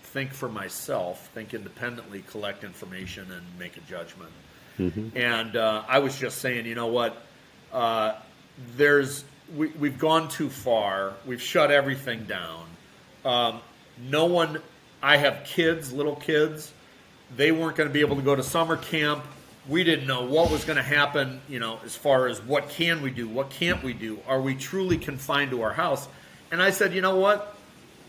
think 0.02 0.34
for 0.34 0.50
myself, 0.50 1.30
think 1.34 1.54
independently, 1.54 2.24
collect 2.30 2.64
information, 2.64 3.32
and 3.32 3.46
make 3.58 3.78
a 3.78 3.82
judgment. 3.82 4.32
Mm-hmm. 4.80 5.18
And 5.18 5.56
uh, 5.56 5.84
I 5.88 6.00
was 6.00 6.18
just 6.18 6.40
saying, 6.40 6.66
you 6.66 6.76
know 6.76 6.88
what? 6.88 7.22
Uh, 7.72 8.16
there's 8.76 9.24
we, 9.56 9.68
we've 9.68 10.00
gone 10.00 10.30
too 10.30 10.50
far. 10.50 11.14
We've 11.26 11.42
shut 11.42 11.72
everything 11.72 12.24
down. 12.26 12.66
Um, 13.26 13.60
no 14.10 14.26
one. 14.26 14.62
I 15.02 15.18
have 15.18 15.46
kids, 15.46 15.94
little 15.94 16.16
kids. 16.16 16.74
They 17.36 17.52
weren't 17.52 17.76
going 17.76 17.88
to 17.90 17.94
be 17.94 18.02
able 18.02 18.16
to 18.16 18.22
go 18.22 18.36
to 18.36 18.44
summer 18.44 18.76
camp 18.76 19.24
we 19.70 19.84
didn't 19.84 20.08
know 20.08 20.26
what 20.26 20.52
was 20.52 20.66
going 20.66 20.78
to 20.78 20.84
happen, 20.84 21.42
you 21.48 21.60
know, 21.60 21.80
as 21.86 21.96
far 21.96 22.28
as 22.28 22.42
what 22.42 22.70
can 22.70 23.02
we 23.02 23.12
do, 23.12 23.28
what 23.28 23.52
can't 23.52 23.84
we 23.84 23.94
do? 23.94 24.20
Are 24.28 24.42
we 24.42 24.56
truly 24.56 24.98
confined 24.98 25.52
to 25.52 25.62
our 25.62 25.74
house? 25.74 26.08
And 26.52 26.62
I 26.62 26.72
said, 26.72 26.94
you 26.94 27.02
know 27.02 27.18
what? 27.18 27.56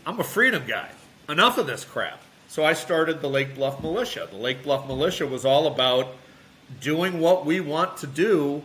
I'm 0.05 0.19
a 0.19 0.23
freedom 0.23 0.63
guy. 0.67 0.89
Enough 1.29 1.59
of 1.59 1.67
this 1.67 1.85
crap. 1.85 2.19
So 2.47 2.65
I 2.65 2.73
started 2.73 3.21
the 3.21 3.29
Lake 3.29 3.55
Bluff 3.55 3.81
Militia. 3.81 4.27
The 4.29 4.37
Lake 4.37 4.63
Bluff 4.63 4.87
Militia 4.87 5.27
was 5.27 5.45
all 5.45 5.67
about 5.67 6.15
doing 6.79 7.19
what 7.19 7.45
we 7.45 7.59
want 7.59 7.97
to 7.97 8.07
do 8.07 8.63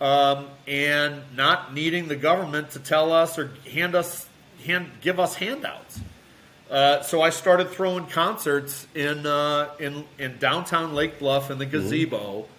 um, 0.00 0.46
and 0.66 1.22
not 1.34 1.74
needing 1.74 2.08
the 2.08 2.16
government 2.16 2.70
to 2.70 2.78
tell 2.78 3.12
us 3.12 3.38
or 3.38 3.50
hand 3.70 3.94
us 3.94 4.28
hand 4.64 4.90
give 5.00 5.18
us 5.18 5.34
handouts. 5.34 6.00
Uh, 6.70 7.00
so 7.02 7.22
I 7.22 7.30
started 7.30 7.70
throwing 7.70 8.06
concerts 8.06 8.86
in 8.94 9.24
uh, 9.24 9.70
in 9.78 10.04
in 10.18 10.38
downtown 10.38 10.94
Lake 10.94 11.18
Bluff 11.18 11.50
in 11.50 11.58
the 11.58 11.66
gazebo. 11.66 12.42
Mm-hmm. 12.42 12.52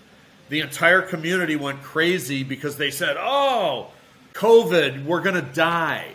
The 0.49 0.61
entire 0.61 1.01
community 1.01 1.57
went 1.57 1.83
crazy 1.83 2.43
because 2.43 2.77
they 2.77 2.89
said, 2.89 3.17
"Oh, 3.19 3.87
COVID, 4.33 5.05
we're 5.05 5.21
going 5.21 5.35
to 5.35 5.53
die." 5.53 6.11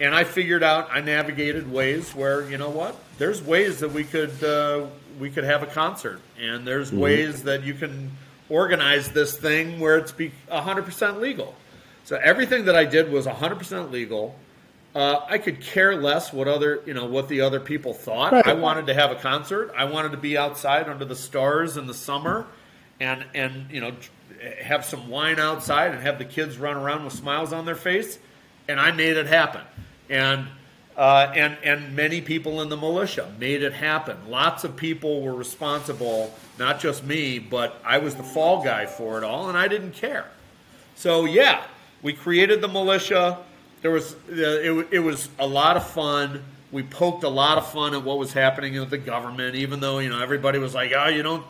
And 0.00 0.12
I 0.12 0.24
figured 0.24 0.64
out 0.64 0.88
I 0.90 1.00
navigated 1.00 1.70
ways 1.70 2.12
where 2.14 2.48
you 2.50 2.58
know 2.58 2.70
what? 2.70 2.96
There's 3.18 3.40
ways 3.40 3.78
that 3.78 3.92
we 3.92 4.02
could 4.02 4.42
uh, 4.42 4.86
we 5.20 5.30
could 5.30 5.44
have 5.44 5.62
a 5.62 5.66
concert, 5.66 6.20
and 6.40 6.66
there's 6.66 6.90
mm-hmm. 6.90 7.00
ways 7.00 7.44
that 7.44 7.62
you 7.62 7.74
can 7.74 8.10
organize 8.48 9.10
this 9.10 9.36
thing 9.36 9.80
where 9.80 9.96
it's 9.98 10.12
be 10.12 10.32
100% 10.50 11.20
legal. 11.20 11.54
So 12.04 12.16
everything 12.22 12.66
that 12.66 12.76
I 12.76 12.84
did 12.84 13.10
was 13.10 13.26
100% 13.26 13.90
legal. 13.90 14.36
Uh, 14.94 15.24
I 15.28 15.38
could 15.38 15.60
care 15.60 15.96
less 15.96 16.32
what 16.32 16.46
other, 16.46 16.80
you 16.86 16.94
know, 16.94 17.06
what 17.06 17.28
the 17.28 17.40
other 17.40 17.58
people 17.58 17.92
thought. 17.92 18.32
Right. 18.32 18.46
I 18.46 18.52
wanted 18.52 18.86
to 18.86 18.94
have 18.94 19.10
a 19.10 19.16
concert. 19.16 19.72
I 19.76 19.86
wanted 19.86 20.12
to 20.12 20.18
be 20.18 20.38
outside 20.38 20.88
under 20.88 21.04
the 21.04 21.16
stars 21.16 21.76
in 21.76 21.86
the 21.88 21.94
summer, 21.94 22.46
and 23.00 23.24
and 23.34 23.70
you 23.72 23.80
know, 23.80 23.92
have 24.62 24.84
some 24.84 25.08
wine 25.08 25.40
outside 25.40 25.92
and 25.92 26.00
have 26.00 26.18
the 26.18 26.24
kids 26.24 26.58
run 26.58 26.76
around 26.76 27.04
with 27.04 27.12
smiles 27.12 27.52
on 27.52 27.64
their 27.64 27.74
face, 27.74 28.18
and 28.68 28.78
I 28.78 28.92
made 28.92 29.16
it 29.16 29.26
happen. 29.26 29.62
And 30.08 30.46
uh, 30.96 31.32
and 31.34 31.56
and 31.64 31.96
many 31.96 32.20
people 32.20 32.62
in 32.62 32.68
the 32.68 32.76
militia 32.76 33.34
made 33.40 33.64
it 33.64 33.72
happen. 33.72 34.16
Lots 34.28 34.62
of 34.62 34.76
people 34.76 35.22
were 35.22 35.34
responsible, 35.34 36.32
not 36.56 36.78
just 36.78 37.02
me, 37.02 37.40
but 37.40 37.80
I 37.84 37.98
was 37.98 38.14
the 38.14 38.22
fall 38.22 38.62
guy 38.62 38.86
for 38.86 39.18
it 39.18 39.24
all, 39.24 39.48
and 39.48 39.58
I 39.58 39.66
didn't 39.66 39.94
care. 39.94 40.30
So 40.94 41.24
yeah, 41.24 41.64
we 42.00 42.12
created 42.12 42.60
the 42.60 42.68
militia. 42.68 43.38
There 43.84 43.92
was 43.92 44.14
uh, 44.14 44.16
it, 44.30 44.88
it 44.92 44.98
was 45.00 45.28
a 45.38 45.46
lot 45.46 45.76
of 45.76 45.86
fun. 45.86 46.42
We 46.72 46.82
poked 46.82 47.22
a 47.22 47.28
lot 47.28 47.58
of 47.58 47.70
fun 47.70 47.92
at 47.92 48.02
what 48.02 48.18
was 48.18 48.32
happening 48.32 48.80
with 48.80 48.88
the 48.88 48.96
government, 48.96 49.56
even 49.56 49.78
though 49.78 49.98
you 49.98 50.08
know 50.08 50.22
everybody 50.22 50.58
was 50.58 50.74
like, 50.74 50.92
"Oh, 50.96 51.08
you 51.08 51.22
don't 51.22 51.44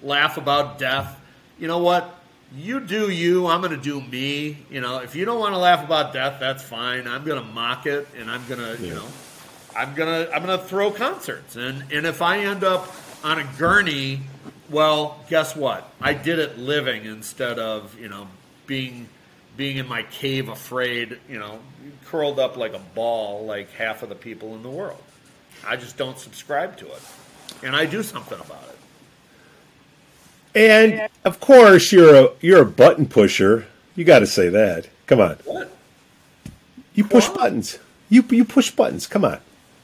laugh 0.00 0.36
about 0.36 0.78
death." 0.78 1.20
You 1.58 1.66
know 1.66 1.78
what? 1.78 2.20
you 2.56 2.78
do 2.78 3.10
you. 3.10 3.48
I'm 3.48 3.60
going 3.60 3.72
to 3.72 3.82
do 3.82 4.00
me. 4.00 4.58
You 4.70 4.80
know, 4.80 4.98
if 4.98 5.16
you 5.16 5.24
don't 5.24 5.40
want 5.40 5.54
to 5.54 5.58
laugh 5.58 5.84
about 5.84 6.12
death, 6.12 6.38
that's 6.38 6.62
fine. 6.62 7.08
I'm 7.08 7.24
going 7.24 7.42
to 7.42 7.52
mock 7.52 7.86
it, 7.86 8.06
and 8.16 8.30
I'm 8.30 8.46
going 8.46 8.60
to, 8.60 8.80
yeah. 8.80 8.88
you 8.88 8.94
know, 8.94 9.08
I'm 9.76 9.94
gonna 9.94 10.28
I'm 10.32 10.42
gonna 10.42 10.58
throw 10.62 10.92
concerts, 10.92 11.56
and 11.56 11.82
and 11.92 12.06
if 12.06 12.22
I 12.22 12.38
end 12.38 12.62
up 12.62 12.94
on 13.24 13.40
a 13.40 13.44
gurney, 13.58 14.20
well, 14.70 15.18
guess 15.28 15.56
what? 15.56 15.90
I 16.00 16.14
did 16.14 16.38
it 16.38 16.58
living 16.58 17.06
instead 17.06 17.58
of 17.58 17.98
you 17.98 18.08
know 18.08 18.28
being 18.66 19.08
being 19.56 19.76
in 19.76 19.88
my 19.88 20.02
cave 20.04 20.48
afraid, 20.48 21.18
you 21.28 21.38
know, 21.38 21.58
curled 22.06 22.38
up 22.38 22.56
like 22.56 22.74
a 22.74 22.80
ball, 22.94 23.44
like 23.44 23.70
half 23.72 24.02
of 24.02 24.08
the 24.08 24.14
people 24.14 24.54
in 24.54 24.62
the 24.62 24.70
world. 24.70 25.02
I 25.66 25.76
just 25.76 25.96
don't 25.96 26.18
subscribe 26.18 26.76
to 26.78 26.86
it, 26.86 27.02
and 27.62 27.74
I 27.74 27.86
do 27.86 28.02
something 28.02 28.38
about 28.38 28.64
it. 28.68 28.78
And 30.54 31.08
of 31.24 31.40
course, 31.40 31.92
you're 31.92 32.14
a 32.14 32.28
you're 32.40 32.62
a 32.62 32.66
button 32.66 33.06
pusher. 33.06 33.66
You 33.96 34.04
got 34.04 34.20
to 34.20 34.26
say 34.26 34.48
that. 34.50 34.88
Come 35.06 35.20
on. 35.20 35.36
What? 35.44 35.70
You 36.94 37.04
push 37.04 37.28
what? 37.28 37.38
buttons. 37.38 37.78
You 38.08 38.24
you 38.30 38.44
push 38.44 38.70
buttons. 38.70 39.06
Come 39.06 39.24
on. 39.24 39.40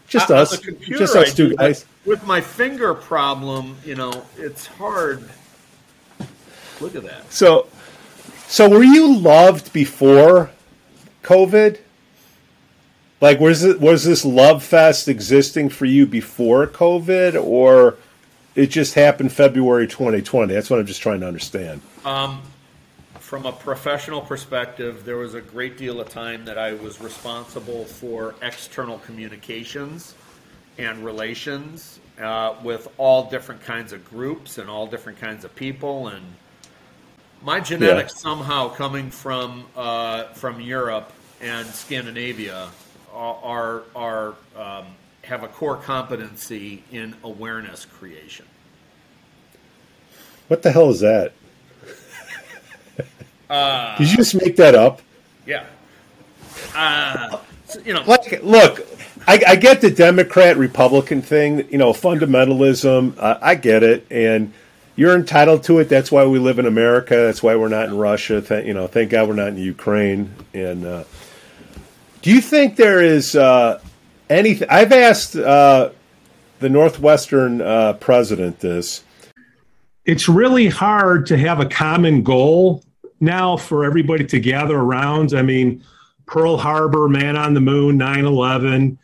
Just 0.08 0.30
us. 0.30 0.60
Just 0.88 1.14
us 1.14 1.34
two 1.34 1.54
guys. 1.54 1.86
With 2.04 2.26
my 2.26 2.40
finger 2.40 2.94
problem, 2.94 3.76
you 3.84 3.94
know, 3.94 4.24
it's 4.36 4.66
hard. 4.66 5.28
Look 6.80 6.96
at 6.96 7.04
that. 7.04 7.30
So, 7.32 7.68
so 8.50 8.68
were 8.68 8.82
you 8.82 9.16
loved 9.16 9.72
before 9.72 10.50
COVID? 11.22 11.78
Like, 13.20 13.40
was 13.40 13.64
it 13.64 13.80
was 13.80 14.04
this 14.04 14.24
love 14.24 14.62
fest 14.62 15.08
existing 15.08 15.70
for 15.70 15.86
you 15.86 16.06
before 16.06 16.66
COVID, 16.66 17.42
or? 17.42 17.96
it 18.54 18.66
just 18.66 18.94
happened 18.94 19.32
February 19.32 19.86
2020. 19.86 20.52
That's 20.52 20.70
what 20.70 20.80
I'm 20.80 20.86
just 20.86 21.00
trying 21.00 21.20
to 21.20 21.26
understand. 21.26 21.80
Um, 22.04 22.42
from 23.18 23.46
a 23.46 23.52
professional 23.52 24.20
perspective, 24.20 25.04
there 25.04 25.16
was 25.16 25.34
a 25.34 25.40
great 25.40 25.78
deal 25.78 26.00
of 26.00 26.08
time 26.08 26.44
that 26.44 26.58
I 26.58 26.72
was 26.74 27.00
responsible 27.00 27.84
for 27.84 28.34
external 28.42 28.98
communications 28.98 30.14
and 30.78 31.04
relations 31.04 32.00
uh, 32.20 32.54
with 32.62 32.88
all 32.98 33.30
different 33.30 33.62
kinds 33.62 33.92
of 33.92 34.04
groups 34.04 34.58
and 34.58 34.68
all 34.68 34.86
different 34.86 35.18
kinds 35.18 35.44
of 35.44 35.54
people. 35.54 36.08
And 36.08 36.24
my 37.42 37.60
genetics 37.60 38.14
yeah. 38.14 38.20
somehow 38.20 38.68
coming 38.68 39.10
from 39.10 39.66
uh, 39.76 40.24
from 40.34 40.60
Europe 40.60 41.12
and 41.40 41.66
Scandinavia 41.68 42.68
are 43.12 43.82
are, 43.94 44.34
um, 44.56 44.86
have 45.22 45.42
a 45.42 45.48
core 45.48 45.76
competency 45.76 46.82
in 46.92 47.14
awareness 47.22 47.84
creation. 47.84 48.46
What 50.48 50.62
the 50.62 50.72
hell 50.72 50.90
is 50.90 51.00
that? 51.00 51.32
Uh, 53.48 53.98
Did 53.98 54.10
you 54.12 54.16
just 54.16 54.34
make 54.36 54.54
that 54.56 54.76
up? 54.76 55.02
Yeah. 55.44 55.66
Uh, 56.72 57.40
you 57.84 57.92
know, 57.92 58.02
like, 58.06 58.42
look, 58.44 58.86
I, 59.26 59.42
I, 59.44 59.56
get 59.56 59.80
the 59.80 59.90
Democrat 59.90 60.56
Republican 60.56 61.20
thing. 61.20 61.68
You 61.68 61.78
know, 61.78 61.92
fundamentalism. 61.92 63.18
Uh, 63.18 63.38
I 63.42 63.56
get 63.56 63.82
it, 63.82 64.06
and 64.08 64.52
you're 65.00 65.16
entitled 65.16 65.62
to 65.62 65.78
it. 65.78 65.88
That's 65.88 66.12
why 66.12 66.26
we 66.26 66.38
live 66.38 66.58
in 66.58 66.66
America. 66.66 67.16
That's 67.16 67.42
why 67.42 67.56
we're 67.56 67.68
not 67.68 67.86
in 67.86 67.96
Russia. 67.96 68.42
Th- 68.42 68.66
you 68.66 68.74
know, 68.74 68.86
thank 68.86 69.08
God 69.08 69.28
we're 69.28 69.34
not 69.34 69.48
in 69.48 69.56
Ukraine. 69.56 70.30
And 70.52 70.84
uh, 70.84 71.04
do 72.20 72.30
you 72.30 72.42
think 72.42 72.76
there 72.76 73.00
is 73.00 73.34
uh, 73.34 73.80
anything? 74.28 74.68
I've 74.68 74.92
asked 74.92 75.36
uh, 75.36 75.88
the 76.58 76.68
Northwestern 76.68 77.62
uh, 77.62 77.94
president 77.94 78.60
this. 78.60 79.02
It's 80.04 80.28
really 80.28 80.68
hard 80.68 81.24
to 81.28 81.38
have 81.38 81.60
a 81.60 81.66
common 81.66 82.22
goal 82.22 82.84
now 83.20 83.56
for 83.56 83.86
everybody 83.86 84.26
to 84.26 84.38
gather 84.38 84.76
around. 84.76 85.32
I 85.32 85.40
mean, 85.40 85.82
Pearl 86.26 86.58
Harbor, 86.58 87.08
Man 87.08 87.38
on 87.38 87.54
the 87.54 87.62
Moon, 87.62 87.96
9 87.96 88.26
11. 88.26 88.98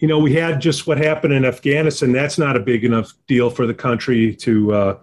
You 0.00 0.08
know, 0.08 0.18
we 0.18 0.34
had 0.34 0.60
just 0.60 0.86
what 0.86 0.98
happened 0.98 1.32
in 1.32 1.44
Afghanistan. 1.44 2.12
That's 2.12 2.38
not 2.38 2.56
a 2.56 2.60
big 2.60 2.84
enough 2.84 3.12
deal 3.28 3.50
for 3.50 3.66
the 3.66 3.74
country 3.74 4.34
to 4.36 4.72
uh, 4.72 4.98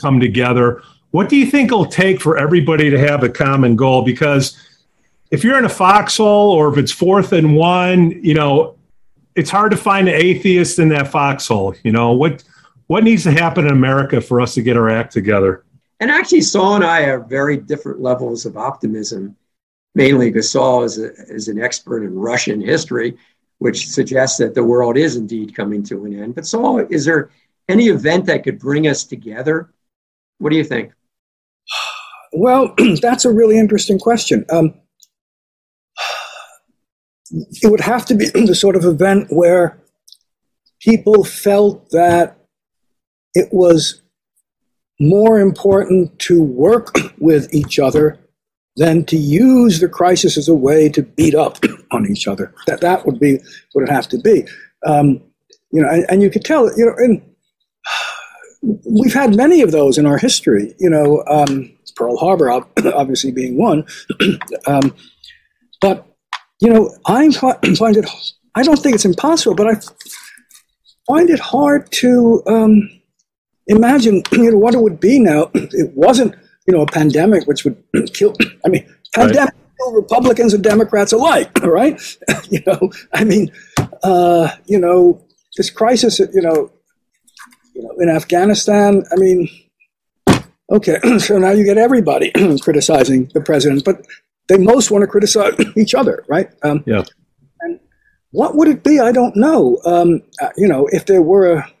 come 0.00 0.20
together. 0.20 0.82
What 1.12 1.28
do 1.28 1.36
you 1.36 1.46
think 1.46 1.68
it'll 1.68 1.86
take 1.86 2.20
for 2.20 2.36
everybody 2.36 2.90
to 2.90 2.98
have 2.98 3.22
a 3.22 3.28
common 3.28 3.76
goal? 3.76 4.02
Because 4.02 4.58
if 5.30 5.42
you're 5.42 5.58
in 5.58 5.64
a 5.64 5.70
foxhole 5.70 6.50
or 6.52 6.70
if 6.72 6.78
it's 6.78 6.92
fourth 6.92 7.32
and 7.32 7.56
one, 7.56 8.10
you 8.22 8.34
know, 8.34 8.76
it's 9.36 9.50
hard 9.50 9.70
to 9.70 9.76
find 9.76 10.08
an 10.08 10.14
atheist 10.14 10.78
in 10.78 10.88
that 10.90 11.08
foxhole. 11.08 11.74
You 11.82 11.92
know, 11.92 12.12
what 12.12 12.44
what 12.88 13.04
needs 13.04 13.22
to 13.22 13.30
happen 13.30 13.66
in 13.66 13.72
America 13.72 14.20
for 14.20 14.40
us 14.40 14.54
to 14.54 14.62
get 14.62 14.76
our 14.76 14.90
act 14.90 15.12
together? 15.12 15.64
And 16.00 16.10
actually, 16.10 16.40
Saul 16.40 16.76
and 16.76 16.84
I 16.84 17.02
are 17.02 17.20
very 17.20 17.56
different 17.56 18.00
levels 18.00 18.46
of 18.46 18.56
optimism, 18.56 19.36
mainly 19.94 20.30
because 20.30 20.50
Saul 20.50 20.82
is, 20.82 20.98
a, 20.98 21.12
is 21.32 21.46
an 21.46 21.60
expert 21.60 22.02
in 22.02 22.18
Russian 22.18 22.60
history, 22.60 23.16
which 23.60 23.88
suggests 23.88 24.38
that 24.38 24.54
the 24.54 24.64
world 24.64 24.96
is 24.96 25.16
indeed 25.16 25.54
coming 25.54 25.82
to 25.82 26.06
an 26.06 26.18
end. 26.18 26.34
But 26.34 26.46
Saul, 26.46 26.78
is 26.90 27.04
there 27.04 27.30
any 27.68 27.88
event 27.88 28.24
that 28.26 28.42
could 28.42 28.58
bring 28.58 28.88
us 28.88 29.04
together? 29.04 29.70
What 30.38 30.50
do 30.50 30.56
you 30.56 30.64
think? 30.64 30.92
Well, 32.32 32.74
that's 33.02 33.26
a 33.26 33.32
really 33.32 33.58
interesting 33.58 33.98
question. 33.98 34.46
Um, 34.50 34.74
it 37.30 37.70
would 37.70 37.80
have 37.80 38.06
to 38.06 38.14
be 38.14 38.26
the 38.34 38.54
sort 38.54 38.76
of 38.76 38.84
event 38.86 39.26
where 39.28 39.78
people 40.80 41.22
felt 41.22 41.90
that 41.90 42.38
it 43.34 43.50
was 43.52 44.00
more 44.98 45.38
important 45.38 46.18
to 46.20 46.42
work 46.42 46.96
with 47.18 47.52
each 47.52 47.78
other 47.78 48.18
than 48.76 49.04
to 49.04 49.18
use 49.18 49.80
the 49.80 49.88
crisis 49.88 50.38
as 50.38 50.48
a 50.48 50.54
way 50.54 50.88
to 50.88 51.02
beat 51.02 51.34
up 51.34 51.58
on 51.92 52.10
each 52.10 52.26
other. 52.28 52.52
That 52.66 52.80
that 52.80 53.06
would 53.06 53.18
be 53.18 53.38
what 53.72 53.82
it 53.82 53.90
have 53.90 54.08
to 54.08 54.18
be. 54.18 54.46
Um, 54.86 55.22
you 55.72 55.82
know, 55.82 55.88
and, 55.88 56.04
and, 56.08 56.22
you 56.22 56.30
could 56.30 56.44
tell. 56.44 56.66
You 56.76 56.86
know, 56.86 56.94
and 56.96 57.22
we've 58.84 59.14
had 59.14 59.36
many 59.36 59.62
of 59.62 59.72
those 59.72 59.98
in 59.98 60.06
our 60.06 60.18
history. 60.18 60.74
You 60.78 60.90
know, 60.90 61.22
um, 61.28 61.72
Pearl 61.96 62.16
Harbor 62.16 62.50
obviously 62.94 63.30
being 63.30 63.58
one. 63.58 63.84
um, 64.66 64.94
but 65.80 66.06
you 66.60 66.70
know, 66.70 66.94
I 67.06 67.30
find 67.78 67.96
it. 67.96 68.08
I 68.54 68.62
don't 68.62 68.78
think 68.78 68.94
it's 68.94 69.04
impossible, 69.04 69.54
but 69.54 69.68
I 69.68 69.74
find 71.06 71.30
it 71.30 71.38
hard 71.38 71.90
to 71.92 72.42
um, 72.46 72.88
imagine 73.66 74.22
you 74.32 74.50
know 74.50 74.58
what 74.58 74.74
it 74.74 74.80
would 74.80 75.00
be 75.00 75.20
now. 75.20 75.50
It 75.54 75.92
wasn't 75.94 76.34
you 76.66 76.74
know 76.74 76.82
a 76.82 76.86
pandemic 76.86 77.46
which 77.46 77.64
would 77.64 77.82
kill. 78.14 78.34
I 78.64 78.68
mean, 78.68 78.88
pandemic 79.14 79.54
right. 79.54 79.59
Republicans 79.92 80.54
and 80.54 80.62
Democrats 80.62 81.12
alike. 81.12 81.50
Right? 81.62 82.00
you 82.50 82.60
know, 82.66 82.90
I 83.12 83.24
mean, 83.24 83.52
uh, 84.02 84.48
you 84.66 84.78
know, 84.78 85.24
this 85.56 85.70
crisis. 85.70 86.18
You 86.18 86.42
know, 86.42 86.70
you 87.74 87.82
know, 87.82 87.94
in 87.98 88.08
Afghanistan. 88.08 89.04
I 89.12 89.16
mean, 89.16 89.48
Okay, 90.70 90.98
so 91.18 91.38
now 91.38 91.50
you 91.50 91.64
get 91.64 91.78
everybody 91.78 92.30
criticizing 92.62 93.30
the 93.34 93.40
president, 93.40 93.84
but 93.84 94.06
they 94.48 94.58
most 94.58 94.90
want 94.90 95.02
to 95.02 95.08
criticize 95.08 95.54
each 95.76 95.94
other, 95.94 96.24
right? 96.28 96.48
Um, 96.62 96.84
yeah. 96.86 97.02
And 97.60 97.80
what 98.30 98.56
would 98.56 98.68
it 98.68 98.84
be? 98.84 99.00
I 99.00 99.12
don't 99.12 99.36
know. 99.36 99.80
Um, 99.84 100.22
uh, 100.40 100.50
you 100.56 100.68
know, 100.68 100.88
if 100.92 101.06
there 101.06 101.22
were 101.22 101.58
a, 101.58 101.72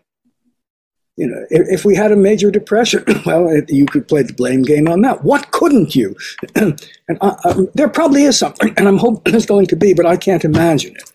you 1.16 1.26
know, 1.26 1.44
if, 1.50 1.68
if 1.68 1.84
we 1.84 1.94
had 1.94 2.12
a 2.12 2.16
major 2.16 2.50
depression, 2.50 3.04
well, 3.26 3.48
it, 3.48 3.70
you 3.70 3.86
could 3.86 4.08
play 4.08 4.22
the 4.22 4.32
blame 4.32 4.62
game 4.62 4.88
on 4.88 5.02
that. 5.02 5.22
What 5.22 5.50
couldn't 5.50 5.94
you? 5.94 6.16
and 6.54 6.80
um, 7.20 7.68
there 7.74 7.88
probably 7.88 8.24
is 8.24 8.38
something, 8.38 8.72
and 8.78 8.88
I'm 8.88 8.96
hoping 8.96 9.32
there's 9.32 9.46
going 9.46 9.66
to 9.66 9.76
be, 9.76 9.92
but 9.92 10.06
I 10.06 10.16
can't 10.16 10.44
imagine 10.44 10.96
it. 10.96 11.12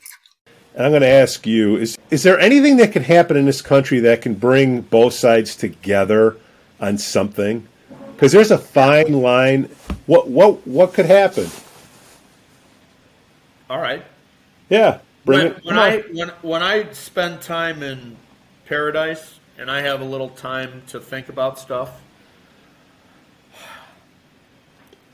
And 0.76 0.86
I'm 0.86 0.92
going 0.92 1.02
to 1.02 1.08
ask 1.08 1.48
you: 1.48 1.78
Is 1.78 1.98
is 2.12 2.24
there 2.24 2.38
anything 2.40 2.78
that 2.78 2.92
can 2.92 3.02
happen 3.02 3.38
in 3.38 3.46
this 3.46 3.62
country 3.62 4.00
that 4.02 4.22
can 4.22 4.34
bring 4.34 4.82
both 4.82 5.14
sides 5.14 5.56
together 5.56 6.36
on 6.80 6.98
something? 6.98 7.66
Because 8.14 8.32
there's 8.32 8.52
a 8.52 8.58
fine 8.58 9.14
line. 9.14 9.70
What 10.06 10.30
what 10.30 10.68
what 10.68 10.94
could 10.94 11.06
happen? 11.06 11.48
All 13.70 13.80
right. 13.80 14.04
Yeah. 14.70 15.00
Bring 15.24 15.40
when, 15.40 15.48
it. 15.48 15.66
when 15.66 15.80
I 15.80 15.98
when 16.12 16.30
when 16.42 16.62
I 16.62 16.92
spend 16.92 17.42
time 17.42 17.82
in 17.82 18.18
paradise 18.66 19.40
and 19.58 19.70
I 19.70 19.82
have 19.82 20.02
a 20.02 20.06
little 20.06 20.30
time 20.30 20.84
to 20.88 21.00
think 21.00 21.30
about 21.30 21.60
stuff, 21.60 22.02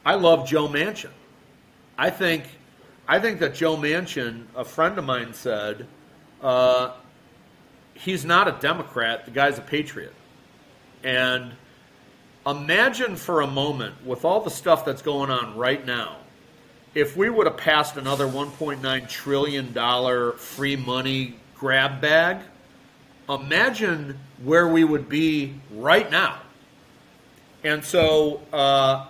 I 0.06 0.15
love 0.15 0.47
Joe 0.47 0.67
Manchin. 0.67 1.12
I 1.97 2.10
think 2.10 2.45
I 3.08 3.19
think 3.19 3.39
that 3.39 3.54
Joe 3.54 3.75
Manchin, 3.75 4.45
a 4.56 4.63
friend 4.63 4.97
of 4.97 5.04
mine 5.04 5.34
said, 5.34 5.86
uh, 6.41 6.93
he's 7.93 8.23
not 8.23 8.47
a 8.47 8.54
Democrat. 8.54 9.25
The 9.25 9.32
guy's 9.32 9.58
a 9.58 9.62
patriot. 9.62 10.13
And 11.04 11.51
imagine 12.45 13.15
for 13.15 13.41
a 13.41 13.47
moment, 13.47 14.06
with 14.06 14.23
all 14.23 14.41
the 14.41 14.49
stuff 14.49 14.86
that's 14.86 15.01
going 15.01 15.30
on 15.30 15.58
right 15.58 15.86
now, 15.86 16.17
if 16.93 17.17
we 17.17 17.30
would 17.30 17.47
have 17.47 17.58
passed 17.58 17.97
another 17.97 18.27
$1.9 18.27 19.10
trillion 19.10 20.38
free 20.38 20.75
money 20.75 21.36
grab 21.56 22.01
bag, 22.01 22.38
imagine 23.29 24.19
where 24.43 24.67
we 24.67 24.84
would 24.84 25.07
be 25.10 25.55
right 25.71 26.10
now. 26.10 26.39
And 27.63 27.84
so 27.84 28.41
uh, 28.51 29.05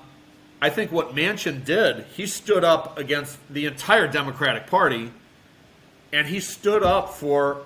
I 0.61 0.69
think 0.69 0.91
what 0.91 1.15
Manchin 1.15 1.63
did, 1.63 2.05
he 2.15 2.27
stood 2.27 2.63
up 2.63 2.97
against 2.97 3.37
the 3.49 3.65
entire 3.65 4.07
Democratic 4.07 4.67
Party 4.67 5.11
and 6.13 6.27
he 6.27 6.39
stood 6.39 6.83
up 6.83 7.13
for 7.13 7.65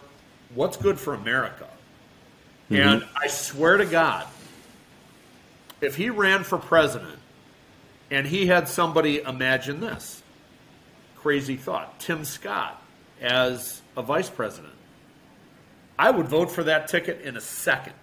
what's 0.53 0.77
good 0.77 0.99
for 0.99 1.13
America. 1.13 1.67
Mm-hmm. 2.69 2.88
And 2.88 3.05
I 3.15 3.27
swear 3.27 3.77
to 3.77 3.86
God, 3.86 4.27
if 5.81 5.95
he 5.95 6.10
ran 6.10 6.43
for 6.43 6.58
president 6.58 7.19
and 8.12 8.27
he 8.27 8.47
had 8.47 8.67
somebody 8.67 9.21
imagine 9.21 9.79
this 9.79 10.21
crazy 11.17 11.55
thought, 11.55 11.99
Tim 11.99 12.23
Scott 12.23 12.81
as 13.19 13.81
a 13.97 14.03
vice 14.03 14.29
president, 14.29 14.74
I 15.97 16.12
would 16.12 16.27
vote 16.27 16.51
for 16.51 16.63
that 16.63 16.88
ticket 16.88 17.21
in 17.21 17.38
a 17.38 17.41
second. 17.41 17.93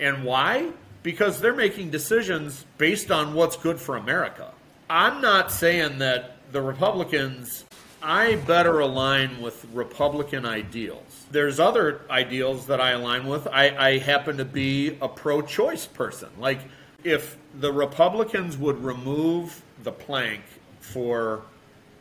And 0.00 0.24
why? 0.24 0.72
because 1.04 1.38
they're 1.38 1.54
making 1.54 1.90
decisions 1.90 2.64
based 2.78 3.12
on 3.12 3.34
what's 3.34 3.56
good 3.56 3.78
for 3.78 3.96
America. 3.96 4.50
I'm 4.90 5.20
not 5.20 5.52
saying 5.52 5.98
that 5.98 6.38
the 6.50 6.62
Republicans, 6.62 7.64
I 8.02 8.36
better 8.36 8.80
align 8.80 9.40
with 9.40 9.64
Republican 9.72 10.46
ideals. 10.46 11.26
There's 11.30 11.60
other 11.60 12.00
ideals 12.10 12.66
that 12.66 12.80
I 12.80 12.92
align 12.92 13.26
with. 13.26 13.46
I, 13.46 13.76
I 13.76 13.98
happen 13.98 14.38
to 14.38 14.44
be 14.44 14.96
a 15.00 15.08
pro 15.08 15.42
choice 15.42 15.86
person. 15.86 16.30
Like, 16.38 16.60
if 17.04 17.36
the 17.60 17.72
Republicans 17.72 18.56
would 18.56 18.82
remove 18.82 19.62
the 19.82 19.92
plank 19.92 20.42
for 20.80 21.42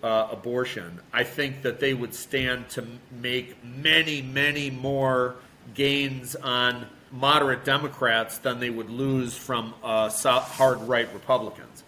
uh, 0.04 0.28
abortion, 0.32 1.00
I 1.14 1.24
think 1.24 1.62
that 1.62 1.80
they 1.80 1.94
would 1.94 2.14
stand 2.14 2.70
to 2.70 2.86
make 3.10 3.64
many, 3.64 4.22
many 4.22 4.70
more 4.70 5.36
gains 5.74 6.36
on 6.36 6.86
moderate 7.10 7.64
Democrats 7.64 8.38
than 8.40 8.60
they 8.60 8.70
would 8.70 8.90
lose 8.90 9.38
from 9.38 9.74
uh, 9.82 10.10
hard 10.10 10.82
right 10.82 11.08
Republicans. 11.14 11.84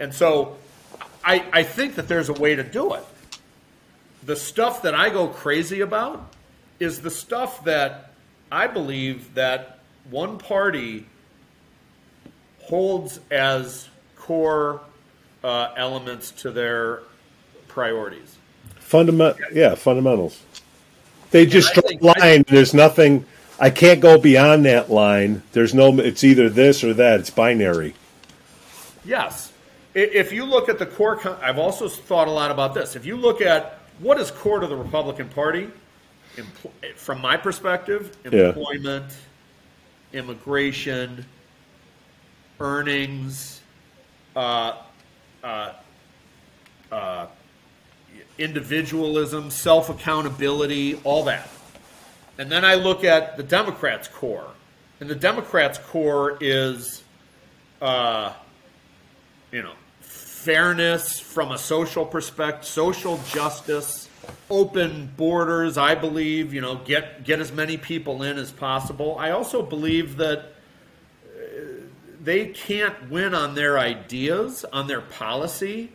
And 0.00 0.12
so 0.12 0.56
I, 1.24 1.44
I 1.52 1.62
think 1.62 1.94
that 1.94 2.08
there's 2.08 2.28
a 2.28 2.32
way 2.32 2.56
to 2.56 2.64
do 2.64 2.94
it. 2.94 3.04
The 4.24 4.36
stuff 4.36 4.82
that 4.82 4.94
I 4.94 5.10
go 5.10 5.28
crazy 5.28 5.80
about 5.80 6.34
is 6.80 7.02
the 7.02 7.10
stuff 7.10 7.64
that 7.64 8.12
I 8.50 8.66
believe 8.66 9.34
that 9.34 9.78
one 10.10 10.38
party 10.38 11.06
holds 12.62 13.20
as 13.30 13.88
core 14.16 14.80
uh, 15.44 15.72
elements 15.76 16.30
to 16.32 16.50
their 16.50 17.02
priorities. 17.70 18.36
Fundament, 18.76 19.36
yeah, 19.52 19.74
fundamentals. 19.74 20.42
They 21.30 21.46
just 21.46 21.72
draw 21.74 21.84
a 21.88 22.20
line. 22.20 22.44
There's 22.48 22.74
nothing 22.74 23.24
I 23.60 23.68
can't 23.68 24.00
go 24.00 24.18
beyond 24.18 24.64
that 24.64 24.90
line. 24.90 25.42
There's 25.52 25.74
no. 25.74 25.98
It's 25.98 26.24
either 26.24 26.48
this 26.48 26.82
or 26.82 26.94
that. 26.94 27.20
It's 27.20 27.30
binary. 27.30 27.94
Yes. 29.04 29.52
If 29.92 30.32
you 30.32 30.44
look 30.44 30.68
at 30.68 30.78
the 30.78 30.86
core, 30.86 31.20
I've 31.42 31.58
also 31.58 31.88
thought 31.88 32.28
a 32.28 32.30
lot 32.30 32.50
about 32.50 32.74
this. 32.74 32.96
If 32.96 33.04
you 33.04 33.16
look 33.16 33.40
at 33.40 33.80
what 33.98 34.18
is 34.18 34.30
core 34.30 34.60
to 34.60 34.66
the 34.66 34.76
Republican 34.76 35.28
Party, 35.28 35.68
from 36.96 37.20
my 37.20 37.36
perspective, 37.36 38.16
employment, 38.24 39.12
yeah. 40.12 40.20
immigration, 40.20 41.26
earnings, 42.60 43.60
uh, 44.36 44.76
uh, 45.42 45.72
uh, 46.92 47.26
individualism, 48.40 49.50
self 49.50 49.90
accountability, 49.90 51.00
all 51.04 51.24
that. 51.24 51.48
And 52.38 52.50
then 52.50 52.64
I 52.64 52.74
look 52.76 53.04
at 53.04 53.36
the 53.36 53.42
Democrats' 53.42 54.08
core. 54.08 54.50
And 54.98 55.08
the 55.08 55.14
Democrats' 55.14 55.78
core 55.78 56.38
is, 56.40 57.02
uh, 57.80 58.32
you 59.52 59.62
know, 59.62 59.72
fairness 60.00 61.20
from 61.20 61.52
a 61.52 61.58
social 61.58 62.06
perspective, 62.06 62.64
social 62.66 63.18
justice, 63.30 64.08
open 64.48 65.12
borders. 65.16 65.76
I 65.76 65.94
believe, 65.94 66.54
you 66.54 66.62
know, 66.62 66.76
get 66.76 67.24
get 67.24 67.40
as 67.40 67.52
many 67.52 67.76
people 67.76 68.22
in 68.22 68.38
as 68.38 68.50
possible. 68.50 69.16
I 69.18 69.30
also 69.30 69.62
believe 69.62 70.16
that 70.16 70.38
uh, 70.38 71.40
they 72.22 72.46
can't 72.46 73.10
win 73.10 73.34
on 73.34 73.54
their 73.54 73.78
ideas, 73.78 74.64
on 74.72 74.86
their 74.86 75.02
policy. 75.02 75.92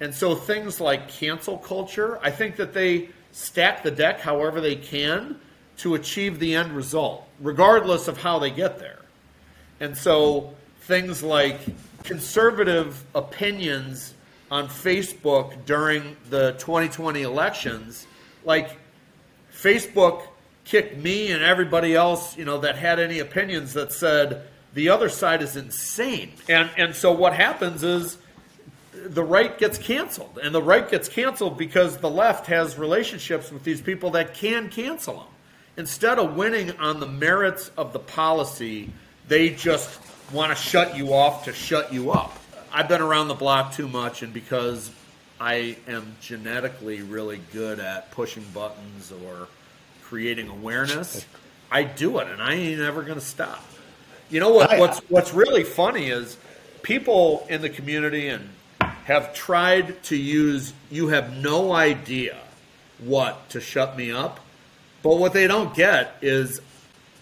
And 0.00 0.14
so 0.14 0.34
things 0.34 0.80
like 0.80 1.08
cancel 1.08 1.58
culture, 1.58 2.18
I 2.22 2.30
think 2.30 2.56
that 2.56 2.72
they 2.72 3.10
stack 3.32 3.82
the 3.82 3.90
deck 3.90 4.20
however 4.20 4.60
they 4.60 4.76
can 4.76 5.38
to 5.78 5.94
achieve 5.94 6.38
the 6.38 6.56
end 6.56 6.72
result, 6.72 7.26
regardless 7.40 8.08
of 8.08 8.18
how 8.18 8.38
they 8.38 8.50
get 8.50 8.78
there. 8.78 8.98
And 9.78 9.96
so 9.96 10.54
things 10.82 11.22
like 11.22 11.60
conservative 12.02 13.04
opinions 13.14 14.14
on 14.50 14.68
Facebook 14.68 15.64
during 15.64 16.16
the 16.28 16.52
2020 16.58 17.22
elections, 17.22 18.06
like 18.44 18.76
Facebook 19.52 20.22
kicked 20.64 20.96
me 20.96 21.30
and 21.30 21.42
everybody 21.42 21.94
else, 21.94 22.36
you 22.36 22.44
know, 22.44 22.58
that 22.58 22.76
had 22.76 22.98
any 22.98 23.18
opinions 23.18 23.74
that 23.74 23.92
said 23.92 24.46
the 24.74 24.88
other 24.88 25.08
side 25.08 25.42
is 25.42 25.56
insane. 25.56 26.32
And 26.48 26.70
and 26.76 26.94
so 26.94 27.12
what 27.12 27.34
happens 27.34 27.82
is 27.82 28.18
the 29.06 29.24
right 29.24 29.56
gets 29.58 29.78
canceled. 29.78 30.38
And 30.42 30.54
the 30.54 30.62
right 30.62 30.88
gets 30.88 31.08
canceled 31.08 31.58
because 31.58 31.98
the 31.98 32.10
left 32.10 32.46
has 32.46 32.78
relationships 32.78 33.50
with 33.50 33.64
these 33.64 33.80
people 33.80 34.10
that 34.12 34.34
can 34.34 34.68
cancel 34.68 35.14
them 35.14 35.26
instead 35.80 36.18
of 36.18 36.36
winning 36.36 36.78
on 36.78 37.00
the 37.00 37.06
merits 37.06 37.70
of 37.76 37.92
the 37.92 37.98
policy, 37.98 38.90
they 39.28 39.50
just 39.50 40.00
want 40.32 40.56
to 40.56 40.62
shut 40.62 40.96
you 40.96 41.12
off 41.14 41.44
to 41.44 41.52
shut 41.52 41.92
you 41.92 42.12
up. 42.12 42.38
I've 42.72 42.88
been 42.88 43.00
around 43.00 43.28
the 43.28 43.34
block 43.34 43.72
too 43.72 43.88
much, 43.88 44.22
and 44.22 44.32
because 44.32 44.90
I 45.40 45.76
am 45.88 46.16
genetically 46.20 47.02
really 47.02 47.40
good 47.52 47.80
at 47.80 48.10
pushing 48.12 48.44
buttons 48.54 49.10
or 49.10 49.48
creating 50.04 50.48
awareness, 50.48 51.26
I 51.70 51.84
do 51.84 52.18
it, 52.18 52.28
and 52.28 52.40
I 52.42 52.54
ain't 52.54 52.80
ever 52.80 53.02
going 53.02 53.18
to 53.18 53.24
stop. 53.24 53.64
You 54.28 54.38
know 54.38 54.50
what? 54.50 54.78
What's 54.78 54.98
what's 55.08 55.34
really 55.34 55.64
funny 55.64 56.08
is 56.08 56.36
people 56.82 57.46
in 57.48 57.62
the 57.62 57.70
community 57.70 58.28
and 58.28 58.48
have 59.10 59.34
tried 59.34 60.02
to 60.04 60.16
use. 60.16 60.72
You 60.90 61.08
have 61.08 61.36
no 61.36 61.72
idea 61.72 62.38
what 62.98 63.48
to 63.50 63.60
shut 63.60 63.96
me 63.96 64.10
up 64.10 64.40
but 65.02 65.18
what 65.18 65.32
they 65.32 65.46
don't 65.46 65.74
get 65.74 66.14
is 66.20 66.60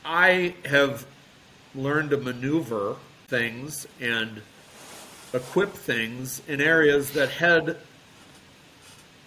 I 0.04 0.54
have 0.64 1.06
learned 1.74 2.10
to 2.10 2.16
maneuver 2.16 2.96
things 3.28 3.86
and 4.00 4.42
equip 5.32 5.74
things 5.74 6.42
in 6.48 6.60
areas 6.60 7.12
that 7.12 7.28
head 7.28 7.76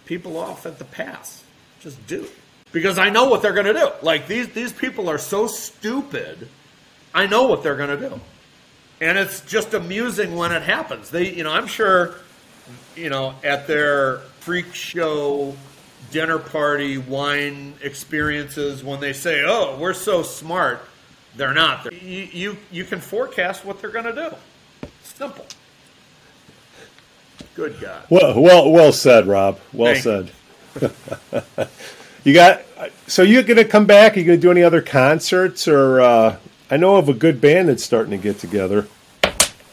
people 0.05 0.37
off 0.37 0.65
at 0.65 0.79
the 0.79 0.85
pass. 0.85 1.43
Just 1.79 2.05
do. 2.07 2.27
Because 2.71 2.97
I 2.97 3.09
know 3.09 3.29
what 3.29 3.41
they're 3.41 3.53
going 3.53 3.67
to 3.67 3.73
do. 3.73 3.89
Like 4.01 4.27
these 4.27 4.49
these 4.49 4.73
people 4.73 5.09
are 5.09 5.17
so 5.17 5.47
stupid. 5.47 6.47
I 7.13 7.27
know 7.27 7.43
what 7.43 7.63
they're 7.63 7.75
going 7.75 7.99
to 7.99 8.09
do. 8.09 8.19
and 9.01 9.17
it's 9.17 9.41
just 9.41 9.73
amusing 9.73 10.35
when 10.35 10.51
it 10.51 10.61
happens. 10.61 11.09
They, 11.09 11.33
you 11.33 11.43
know, 11.43 11.51
I'm 11.51 11.67
sure, 11.67 12.15
you 12.95 13.09
know, 13.09 13.35
at 13.43 13.67
their 13.67 14.17
freak 14.39 14.73
show 14.73 15.55
dinner 16.11 16.39
party 16.39 16.97
wine 16.97 17.73
experiences 17.81 18.83
when 18.83 18.99
they 18.99 19.13
say, 19.13 19.43
"Oh, 19.45 19.77
we're 19.77 19.93
so 19.93 20.23
smart," 20.23 20.81
they're 21.35 21.53
not. 21.53 21.83
They're, 21.83 21.93
you, 21.93 22.27
you 22.31 22.57
you 22.71 22.83
can 22.83 22.99
forecast 22.99 23.65
what 23.65 23.81
they're 23.81 23.91
going 23.91 24.05
to 24.05 24.13
do. 24.13 24.89
Simple. 25.03 25.45
Good 27.53 27.79
God. 27.81 28.03
Well, 28.09 28.39
well, 28.41 28.71
well 28.71 28.91
said, 28.93 29.27
Rob. 29.27 29.59
Well 29.73 29.93
Thank 29.93 30.31
said. 30.73 31.69
you 32.23 32.33
got. 32.33 32.61
So 33.07 33.23
you're 33.23 33.43
going 33.43 33.57
to 33.57 33.65
come 33.65 33.85
back? 33.85 34.15
Are 34.15 34.19
you 34.19 34.25
going 34.25 34.39
to 34.39 34.41
do 34.41 34.51
any 34.51 34.63
other 34.63 34.81
concerts, 34.81 35.67
or 35.67 36.01
uh, 36.01 36.37
I 36.69 36.77
know 36.77 36.95
of 36.95 37.09
a 37.09 37.13
good 37.13 37.41
band 37.41 37.69
that's 37.69 37.83
starting 37.83 38.11
to 38.11 38.17
get 38.17 38.39
together. 38.39 38.87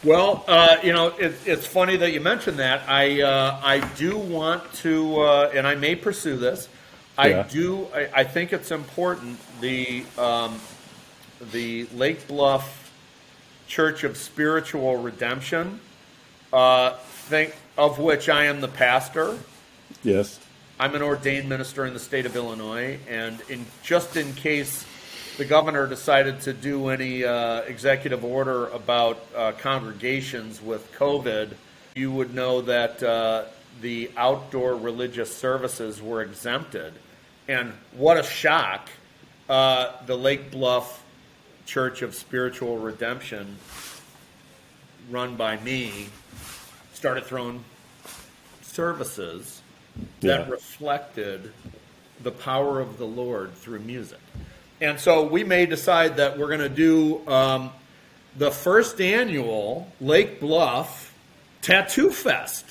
Well, 0.03 0.45
uh, 0.47 0.77
you 0.81 0.93
know, 0.93 1.07
it, 1.07 1.35
it's 1.45 1.65
funny 1.65 1.97
that 1.97 2.13
you 2.13 2.21
mentioned 2.21 2.59
that. 2.59 2.87
I 2.87 3.21
uh, 3.21 3.59
I 3.61 3.79
do 3.95 4.17
want 4.17 4.71
to, 4.75 5.19
uh, 5.21 5.51
and 5.53 5.67
I 5.67 5.75
may 5.75 5.95
pursue 5.95 6.37
this. 6.37 6.69
I 7.17 7.27
Yeah. 7.29 7.47
do. 7.49 7.87
I, 7.93 8.09
I 8.15 8.23
think 8.23 8.53
it's 8.53 8.71
important. 8.71 9.39
The 9.59 10.05
um, 10.17 10.59
the 11.51 11.87
Lake 11.93 12.27
Bluff 12.27 12.91
Church 13.67 14.05
of 14.05 14.15
Spiritual 14.15 14.95
Redemption, 14.97 15.81
uh, 16.53 16.91
think 17.27 17.55
of 17.77 17.99
which 17.99 18.29
I 18.29 18.45
am 18.45 18.61
the 18.61 18.67
pastor. 18.69 19.37
Yes. 20.03 20.39
I'm 20.79 20.95
an 20.95 21.01
ordained 21.01 21.49
minister 21.49 21.85
in 21.85 21.93
the 21.93 21.99
state 21.99 22.25
of 22.25 22.37
Illinois, 22.37 22.99
and 23.09 23.41
in 23.49 23.65
just 23.83 24.15
in 24.15 24.33
case 24.33 24.85
the 25.39 25.45
governor 25.45 25.87
decided 25.87 26.41
to 26.41 26.51
do 26.51 26.89
any 26.89 27.23
uh, 27.23 27.61
executive 27.61 28.25
order 28.25 28.67
about 28.67 29.25
uh, 29.33 29.53
congregations 29.53 30.61
with 30.61 30.91
COVID, 30.99 31.53
you 31.95 32.11
would 32.11 32.35
know 32.35 32.59
that 32.59 33.01
uh, 33.01 33.45
the 33.79 34.11
outdoor 34.17 34.75
religious 34.75 35.33
services 35.33 36.01
were 36.01 36.21
exempted. 36.21 36.91
And 37.47 37.71
what 37.93 38.17
a 38.17 38.23
shock! 38.23 38.89
Uh, 39.47 39.93
the 40.05 40.17
Lake 40.17 40.51
Bluff 40.51 41.05
Church 41.65 42.01
of 42.01 42.15
Spiritual 42.15 42.77
Redemption, 42.77 43.55
run 45.09 45.37
by 45.37 45.55
me, 45.61 46.09
started 46.93 47.23
throwing 47.23 47.63
services 48.61 49.61
that 50.19 50.49
reflected 50.49 51.53
the 52.23 52.31
power 52.31 52.81
of 52.81 52.97
the 52.97 53.07
Lord 53.07 53.53
through 53.53 53.79
music. 53.79 54.19
And 54.81 54.99
so 54.99 55.23
we 55.23 55.43
may 55.43 55.65
decide 55.65 56.17
that 56.17 56.37
we're 56.37 56.47
going 56.47 56.59
to 56.59 56.69
do 56.69 57.27
um, 57.27 57.71
the 58.37 58.51
first 58.51 59.01
annual 59.01 59.91
Lake 59.99 60.39
Bluff 60.39 61.13
Tattoo 61.61 62.11
Fest. 62.11 62.65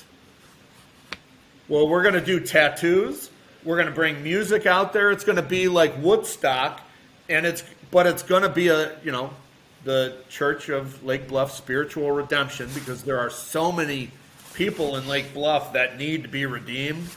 Well, 1.67 1.87
we're 1.87 2.01
going 2.01 2.15
to 2.15 2.25
do 2.25 2.39
tattoos. 2.39 3.29
We're 3.63 3.75
going 3.75 3.87
to 3.87 3.93
bring 3.93 4.23
music 4.23 4.65
out 4.65 4.91
there. 4.91 5.11
It's 5.11 5.23
going 5.23 5.35
to 5.35 5.43
be 5.43 5.67
like 5.67 5.93
Woodstock, 6.01 6.81
and 7.27 7.45
it's 7.45 7.63
but 7.91 8.07
it's 8.07 8.23
going 8.23 8.41
to 8.41 8.49
be 8.49 8.69
a 8.69 8.97
you 9.03 9.11
know 9.11 9.31
the 9.83 10.15
Church 10.29 10.69
of 10.69 11.03
Lake 11.03 11.27
Bluff 11.27 11.51
Spiritual 11.51 12.11
Redemption 12.11 12.69
because 12.73 13.03
there 13.03 13.19
are 13.19 13.29
so 13.29 13.71
many 13.71 14.09
people 14.55 14.95
in 14.95 15.07
Lake 15.07 15.33
Bluff 15.33 15.73
that 15.73 15.97
need 15.97 16.23
to 16.23 16.29
be 16.29 16.47
redeemed. 16.47 17.07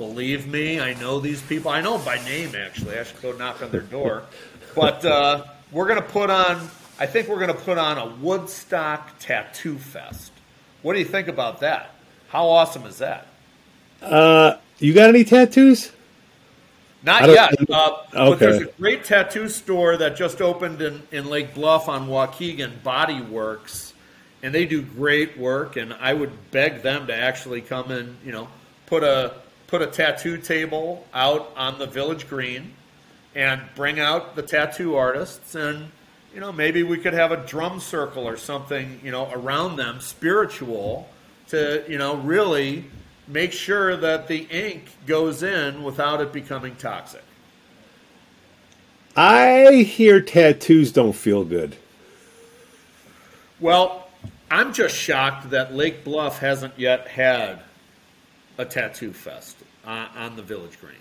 Believe 0.00 0.46
me, 0.46 0.80
I 0.80 0.94
know 0.94 1.20
these 1.20 1.42
people. 1.42 1.70
I 1.70 1.82
know 1.82 1.98
them 1.98 2.06
by 2.06 2.24
name 2.24 2.54
actually. 2.54 2.98
I 2.98 3.02
should 3.02 3.20
go 3.20 3.32
knock 3.32 3.62
on 3.62 3.70
their 3.70 3.82
door. 3.82 4.22
But 4.74 5.04
uh, 5.04 5.44
we're 5.72 5.86
going 5.88 6.00
to 6.00 6.08
put 6.08 6.30
on. 6.30 6.70
I 6.98 7.04
think 7.04 7.28
we're 7.28 7.36
going 7.38 7.54
to 7.54 7.62
put 7.62 7.76
on 7.76 7.98
a 7.98 8.06
Woodstock 8.06 9.18
Tattoo 9.18 9.76
Fest. 9.76 10.32
What 10.80 10.94
do 10.94 11.00
you 11.00 11.04
think 11.04 11.28
about 11.28 11.60
that? 11.60 11.90
How 12.28 12.48
awesome 12.48 12.86
is 12.86 12.96
that? 12.96 13.26
Uh, 14.00 14.56
you 14.78 14.94
got 14.94 15.10
any 15.10 15.22
tattoos? 15.22 15.92
Not 17.02 17.28
yet. 17.28 17.70
Uh, 17.70 17.96
But 18.10 18.38
there's 18.38 18.62
a 18.62 18.72
great 18.80 19.04
tattoo 19.04 19.50
store 19.50 19.98
that 19.98 20.16
just 20.16 20.40
opened 20.40 20.80
in, 20.80 21.02
in 21.12 21.26
Lake 21.26 21.52
Bluff 21.52 21.90
on 21.90 22.08
Waukegan, 22.08 22.82
Body 22.82 23.20
Works, 23.20 23.92
and 24.42 24.54
they 24.54 24.64
do 24.64 24.80
great 24.80 25.36
work. 25.36 25.76
And 25.76 25.92
I 25.92 26.14
would 26.14 26.50
beg 26.52 26.80
them 26.80 27.06
to 27.08 27.14
actually 27.14 27.60
come 27.60 27.90
and 27.90 28.16
you 28.24 28.32
know 28.32 28.48
put 28.86 29.04
a 29.04 29.34
put 29.70 29.80
a 29.80 29.86
tattoo 29.86 30.36
table 30.36 31.06
out 31.14 31.52
on 31.56 31.78
the 31.78 31.86
village 31.86 32.28
green 32.28 32.72
and 33.36 33.62
bring 33.76 34.00
out 34.00 34.34
the 34.34 34.42
tattoo 34.42 34.96
artists 34.96 35.54
and 35.54 35.90
you 36.34 36.40
know 36.40 36.50
maybe 36.50 36.82
we 36.82 36.98
could 36.98 37.14
have 37.14 37.30
a 37.30 37.36
drum 37.46 37.78
circle 37.78 38.26
or 38.26 38.36
something 38.36 39.00
you 39.04 39.12
know 39.12 39.30
around 39.32 39.76
them 39.76 40.00
spiritual 40.00 41.08
to 41.46 41.84
you 41.88 41.96
know 41.96 42.16
really 42.16 42.84
make 43.28 43.52
sure 43.52 43.96
that 43.96 44.26
the 44.26 44.38
ink 44.50 44.86
goes 45.06 45.44
in 45.44 45.84
without 45.84 46.20
it 46.20 46.32
becoming 46.32 46.74
toxic 46.74 47.22
I 49.16 49.82
hear 49.86 50.20
tattoos 50.20 50.92
don't 50.92 51.12
feel 51.12 51.44
good. 51.44 51.76
well 53.60 54.08
i'm 54.50 54.72
just 54.72 54.96
shocked 54.96 55.50
that 55.50 55.72
lake 55.72 56.02
bluff 56.02 56.40
hasn't 56.40 56.76
yet 56.76 57.06
had 57.06 57.60
a 58.58 58.64
tattoo 58.64 59.12
fest 59.12 59.56
uh, 59.86 60.08
on 60.16 60.36
the 60.36 60.42
village 60.42 60.78
green 60.80 60.94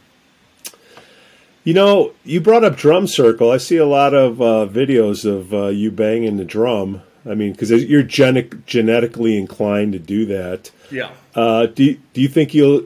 You 1.64 1.74
know, 1.74 2.14
you 2.24 2.42
brought 2.42 2.64
up 2.64 2.78
drum 2.78 3.08
circle. 3.08 3.52
I 3.52 3.58
see 3.58 3.78
a 3.78 3.86
lot 3.86 4.14
of 4.14 4.42
uh, 4.42 4.68
videos 4.72 5.26
of 5.26 5.54
uh, 5.54 5.68
you 5.68 5.92
banging 5.92 6.38
the 6.38 6.46
drum. 6.46 7.02
I 7.26 7.36
mean, 7.36 7.52
because 7.52 7.70
you're 7.72 8.04
gene- 8.04 8.64
genetically 8.66 9.38
inclined 9.38 9.94
to 9.94 10.00
do 10.00 10.26
that. 10.28 10.72
yeah 10.90 11.12
Uh, 11.36 11.68
do 11.68 11.84
you, 11.84 12.00
do 12.14 12.22
you 12.22 12.28
think 12.28 12.54
you'll 12.54 12.84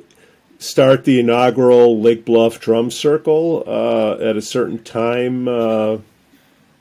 start 0.60 1.04
the 1.06 1.20
inaugural 1.20 2.02
Lake 2.02 2.26
Bluff 2.26 2.60
Drum 2.60 2.90
Circle 2.90 3.64
uh, 3.68 4.14
at 4.16 4.36
a 4.36 4.42
certain 4.42 4.84
time? 4.84 5.48
Uh, 5.48 5.98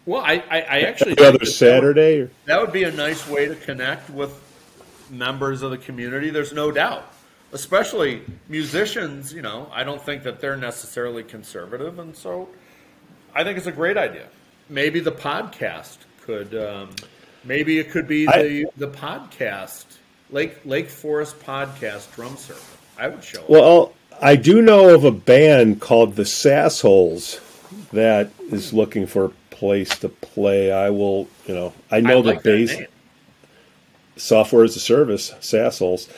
well 0.04 0.22
i, 0.22 0.42
I, 0.50 0.60
I 0.60 0.80
actually 0.80 1.16
other 1.18 1.38
that 1.38 1.46
Saturday? 1.46 2.20
Or? 2.20 2.30
That 2.46 2.60
would 2.60 2.72
be 2.72 2.84
a 2.84 2.90
nice 2.92 3.28
way 3.28 3.46
to 3.46 3.54
connect 3.54 4.10
with 4.10 4.32
members 5.10 5.62
of 5.62 5.70
the 5.70 5.78
community. 5.78 6.30
There's 6.30 6.52
no 6.52 6.72
doubt, 6.72 7.11
especially 7.52 8.22
musicians. 8.48 9.32
You 9.32 9.42
know, 9.42 9.68
I 9.72 9.84
don't 9.84 10.02
think 10.02 10.22
that 10.24 10.40
they're 10.40 10.56
necessarily 10.56 11.22
conservative, 11.22 11.98
and 11.98 12.16
so 12.16 12.48
I 13.34 13.44
think 13.44 13.58
it's 13.58 13.66
a 13.66 13.72
great 13.72 13.96
idea. 13.96 14.26
Maybe 14.68 15.00
the 15.00 15.12
podcast 15.12 15.98
could. 16.22 16.54
Um, 16.54 16.90
maybe 17.44 17.78
it 17.78 17.90
could 17.90 18.08
be 18.08 18.26
I- 18.28 18.42
the 18.42 18.66
the 18.76 18.88
podcast 18.88 19.84
Lake 20.30 20.64
Lake 20.64 20.90
Forest 20.90 21.38
podcast 21.40 22.14
drum 22.14 22.36
circle. 22.36 22.62
I 22.98 23.08
would 23.08 23.24
show 23.24 23.42
up. 23.42 23.48
Well, 23.48 23.92
I 24.20 24.36
do 24.36 24.62
know 24.62 24.94
of 24.94 25.04
a 25.04 25.10
band 25.10 25.80
called 25.80 26.16
the 26.16 26.24
Sassholes 26.24 27.40
that 27.92 28.30
is 28.50 28.72
looking 28.72 29.06
for 29.06 29.24
a 29.26 29.28
place 29.50 29.98
to 30.00 30.08
play. 30.08 30.70
I 30.70 30.90
will, 30.90 31.28
you 31.46 31.54
know, 31.54 31.72
I 31.90 32.00
know 32.00 32.18
I 32.18 32.22
like 32.22 32.42
that 32.42 32.44
bass 32.44 32.76
software 34.16 34.64
as 34.64 34.76
a 34.76 34.80
service, 34.80 35.30
Sassholes. 35.40 36.08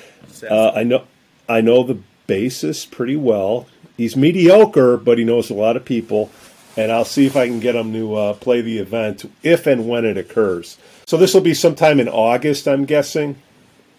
Uh, 0.43 0.73
I 0.75 0.83
know, 0.83 1.05
I 1.49 1.61
know 1.61 1.83
the 1.83 1.99
bassist 2.29 2.91
pretty 2.91 3.17
well. 3.17 3.67
He's 3.97 4.17
mediocre, 4.17 4.97
but 4.97 5.19
he 5.19 5.25
knows 5.25 5.51
a 5.51 5.55
lot 5.55 5.77
of 5.77 5.85
people, 5.85 6.31
and 6.77 6.91
I'll 6.91 7.05
see 7.05 7.27
if 7.27 7.37
I 7.37 7.47
can 7.47 7.61
get 7.61 7.77
him 7.77 7.93
to 7.93 8.15
uh, 8.15 8.33
play 8.35 8.61
the 8.61 8.79
event 8.79 9.31
if 9.43 9.67
and 9.67 9.89
when 9.89 10.05
it 10.05 10.17
occurs. 10.17 10.79
So 11.07 11.17
this 11.17 11.35
will 11.35 11.41
be 11.43 11.55
sometime 11.55 12.01
in 12.01 12.09
August, 12.09 12.67
I'm 12.67 12.85
guessing. 12.87 13.37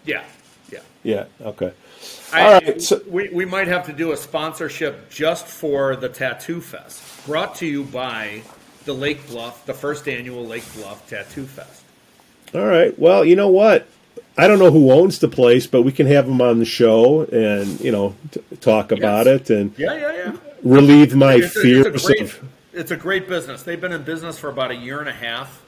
yeah, 0.04 0.24
yeah. 0.70 0.80
Yeah. 1.02 1.24
Okay. 1.40 1.72
I, 2.32 2.42
All 2.42 2.52
right, 2.52 2.82
so- 2.82 3.00
we, 3.08 3.28
we 3.28 3.44
might 3.44 3.68
have 3.68 3.86
to 3.86 3.92
do 3.92 4.12
a 4.12 4.16
sponsorship 4.16 5.08
just 5.08 5.46
for 5.46 5.94
the 5.96 6.08
Tattoo 6.08 6.60
Fest, 6.60 7.24
brought 7.26 7.54
to 7.56 7.66
you 7.66 7.84
by 7.84 8.42
the 8.84 8.92
Lake 8.92 9.24
Bluff, 9.28 9.64
the 9.66 9.74
first 9.74 10.08
annual 10.08 10.44
Lake 10.44 10.64
Bluff 10.74 11.08
Tattoo 11.08 11.46
Fest. 11.46 11.84
All 12.54 12.66
right. 12.66 12.96
Well, 12.98 13.24
you 13.24 13.36
know 13.36 13.48
what? 13.48 13.86
I 14.38 14.46
don't 14.48 14.58
know 14.58 14.70
who 14.70 14.90
owns 14.92 15.18
the 15.18 15.28
place, 15.28 15.66
but 15.66 15.82
we 15.82 15.92
can 15.92 16.06
have 16.06 16.26
them 16.26 16.40
on 16.42 16.58
the 16.58 16.64
show 16.64 17.22
and 17.24 17.80
you 17.80 17.90
know 17.92 18.14
t- 18.32 18.40
talk 18.60 18.92
about 18.92 19.26
Yes. 19.26 19.40
it 19.48 19.50
and 19.50 19.74
Yeah, 19.78 19.94
yeah, 19.94 20.12
yeah. 20.12 20.32
relieve 20.62 21.14
my 21.14 21.34
It's 21.36 21.56
a, 21.56 21.60
fears 21.60 21.86
it's, 21.86 22.04
a 22.04 22.06
great, 22.06 22.20
of. 22.22 22.44
it's 22.74 22.90
a 22.90 22.96
great 22.96 23.28
business. 23.28 23.62
They've 23.62 23.80
been 23.80 23.92
in 23.92 24.02
business 24.02 24.38
for 24.38 24.48
about 24.50 24.70
a 24.70 24.74
year 24.76 25.00
and 25.00 25.08
a 25.08 25.12
half. 25.12 25.62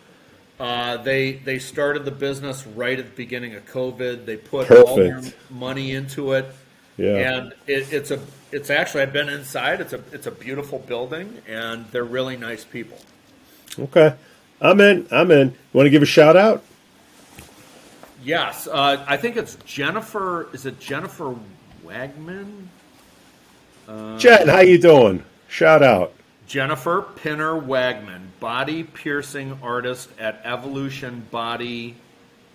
Uh, 0.61 0.97
they 0.99 1.33
they 1.35 1.59
started 1.59 2.05
the 2.05 2.11
business 2.11 2.66
right 2.66 2.99
at 2.99 3.05
the 3.07 3.16
beginning 3.16 3.55
of 3.55 3.64
COVID. 3.66 4.27
They 4.27 4.37
put 4.37 4.71
all 4.71 4.97
their 4.97 5.14
Perfect. 5.16 5.51
money 5.51 5.93
into 5.93 6.33
it, 6.33 6.47
Yeah. 6.97 7.37
and 7.37 7.53
it, 7.66 7.93
it's 7.93 8.11
a 8.11 8.19
it's 8.51 8.69
actually 8.69 9.03
I've 9.03 9.12
been 9.12 9.29
inside. 9.29 9.81
It's 9.81 9.93
a 9.93 10.01
it's 10.12 10.27
a 10.27 10.31
beautiful 10.33 10.81
building, 10.81 11.39
and 11.49 11.87
they're 11.93 12.05
really 12.05 12.37
nice 12.37 12.64
people. 12.64 12.99
Okay. 13.79 14.14
I'm 14.61 14.81
in. 14.81 15.07
I'm 15.12 15.31
in. 15.31 15.49
You 15.51 15.55
want 15.73 15.87
to 15.87 15.91
give 15.91 16.03
a 16.03 16.07
shout 16.07 16.37
out? 16.37 16.64
Yes, 18.23 18.66
uh, 18.66 19.05
I 19.07 19.16
think 19.16 19.37
it's 19.37 19.57
Jennifer. 19.64 20.49
Is 20.53 20.66
it 20.66 20.81
Jennifer 20.81 21.35
Wagman? 21.85 22.69
Jen, 24.19 24.49
how 24.49 24.61
you 24.61 24.79
doing? 24.79 25.25
Shout 25.49 25.83
out. 25.83 26.12
Jennifer 26.47 27.03
Pinner 27.03 27.59
Wagman, 27.59 28.29
body 28.41 28.83
piercing 28.83 29.59
artist 29.62 30.11
at 30.19 30.41
Evolution 30.45 31.27
Body 31.31 31.97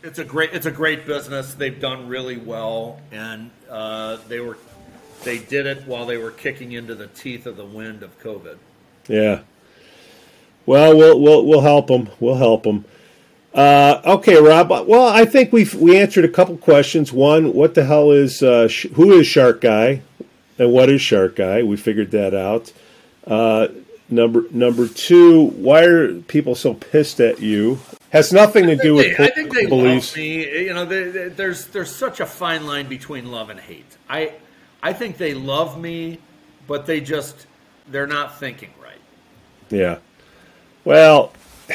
it's 0.04 0.20
a 0.20 0.26
great 0.26 0.54
it's 0.54 0.66
a 0.66 0.72
great 0.72 1.06
business. 1.06 1.54
They've 1.54 1.80
done 1.80 2.08
really 2.08 2.38
well, 2.38 3.02
and 3.12 3.50
uh, 3.70 4.18
they 4.28 4.42
were 4.42 4.58
they 5.24 5.40
did 5.40 5.66
it 5.66 5.88
while 5.88 6.06
they 6.06 6.18
were 6.18 6.32
kicking 6.32 6.74
into 6.74 6.94
the 6.94 7.08
teeth 7.08 7.46
of 7.46 7.56
the 7.56 7.66
wind 7.66 8.04
of 8.04 8.22
COVID. 8.22 8.58
Yeah. 9.08 9.42
Well, 10.66 10.96
we'll 10.96 11.20
we'll 11.20 11.46
we'll 11.46 11.62
help 11.62 11.88
them. 11.88 12.10
We'll 12.20 12.36
help 12.36 12.64
them. 12.64 12.86
Uh, 13.54 14.02
okay, 14.06 14.36
Rob. 14.42 14.70
Well, 14.88 15.06
I 15.08 15.26
think 15.26 15.52
we've 15.54 15.74
we 15.76 15.98
answered 15.98 16.26
a 16.26 16.30
couple 16.30 16.58
questions. 16.58 17.14
One, 17.14 17.54
what 17.54 17.76
the 17.76 17.86
hell 17.86 18.12
is 18.12 18.42
uh, 18.42 18.68
sh- 18.68 18.88
who 18.96 19.12
is 19.14 19.28
Shark 19.28 19.62
Guy, 19.62 20.02
and 20.58 20.72
what 20.72 20.90
is 20.90 21.02
Shark 21.02 21.36
Guy? 21.36 21.62
We 21.62 21.78
figured 21.78 22.10
that 22.12 22.34
out. 22.34 22.74
Uh, 23.28 23.68
number 24.10 24.46
number 24.50 24.88
two, 24.88 25.50
why 25.52 25.84
are 25.84 26.14
people 26.22 26.56
so 26.56 26.74
pissed 26.74 27.20
at 27.20 27.42
you? 27.42 27.80
Has 28.10 28.34
nothing 28.34 28.66
to 28.68 28.76
do 28.76 28.96
with 28.96 29.18
They- 29.18 29.24
I 29.26 29.30
think 29.30 29.54
they 29.54 29.66
beliefs. 29.68 30.12
love 30.14 30.18
me. 30.18 30.66
You 30.66 30.74
know, 30.74 30.86
they, 30.86 31.04
they- 31.12 31.30
there's 31.30 31.68
there's 31.68 31.96
such 31.96 32.20
a 32.20 32.26
fine 32.26 32.66
line 32.66 32.88
between 32.88 33.32
love 33.32 33.52
and 33.52 33.60
hate. 33.60 33.98
I 34.10 34.34
I 34.82 34.94
think 34.94 35.18
they 35.18 35.36
love 35.36 35.80
me, 35.80 36.18
but 36.68 36.88
they 36.88 37.02
just 37.02 37.46
they're 37.92 38.08
not 38.08 38.40
thinking 38.40 38.72
right. 38.82 38.98
Yeah. 39.70 39.98
Well, 40.86 41.34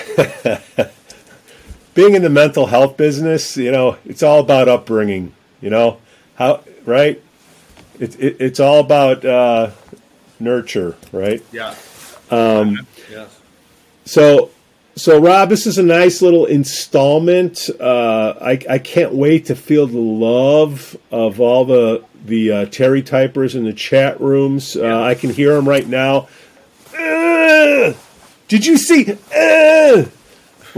being 1.98 2.14
in 2.14 2.22
the 2.22 2.30
mental 2.30 2.66
health 2.66 2.96
business, 2.96 3.56
you 3.56 3.72
know, 3.72 3.96
it's 4.06 4.22
all 4.22 4.38
about 4.38 4.68
upbringing. 4.68 5.34
You 5.60 5.70
know 5.70 5.98
how 6.36 6.62
right? 6.84 7.20
It's 7.98 8.14
it, 8.14 8.36
it's 8.38 8.60
all 8.60 8.78
about 8.78 9.24
uh, 9.24 9.72
nurture, 10.38 10.94
right? 11.10 11.42
Yeah. 11.50 11.74
Um, 12.30 12.86
Yes. 13.10 13.40
So, 14.04 14.50
so 14.94 15.18
Rob, 15.18 15.48
this 15.48 15.66
is 15.66 15.76
a 15.76 15.82
nice 15.82 16.22
little 16.22 16.46
installment. 16.46 17.68
Uh, 17.80 18.34
I, 18.40 18.60
I 18.70 18.78
can't 18.78 19.12
wait 19.14 19.46
to 19.46 19.56
feel 19.56 19.88
the 19.88 19.98
love 19.98 20.96
of 21.10 21.40
all 21.40 21.64
the 21.64 22.04
the 22.24 22.52
uh, 22.52 22.66
Terry 22.66 23.02
typers 23.02 23.56
in 23.56 23.64
the 23.64 23.72
chat 23.72 24.20
rooms. 24.20 24.76
Uh, 24.76 25.02
I 25.02 25.16
can 25.16 25.30
hear 25.30 25.54
them 25.54 25.68
right 25.68 25.88
now. 25.88 26.28
Did 28.46 28.66
you 28.66 28.76
see? 28.76 29.18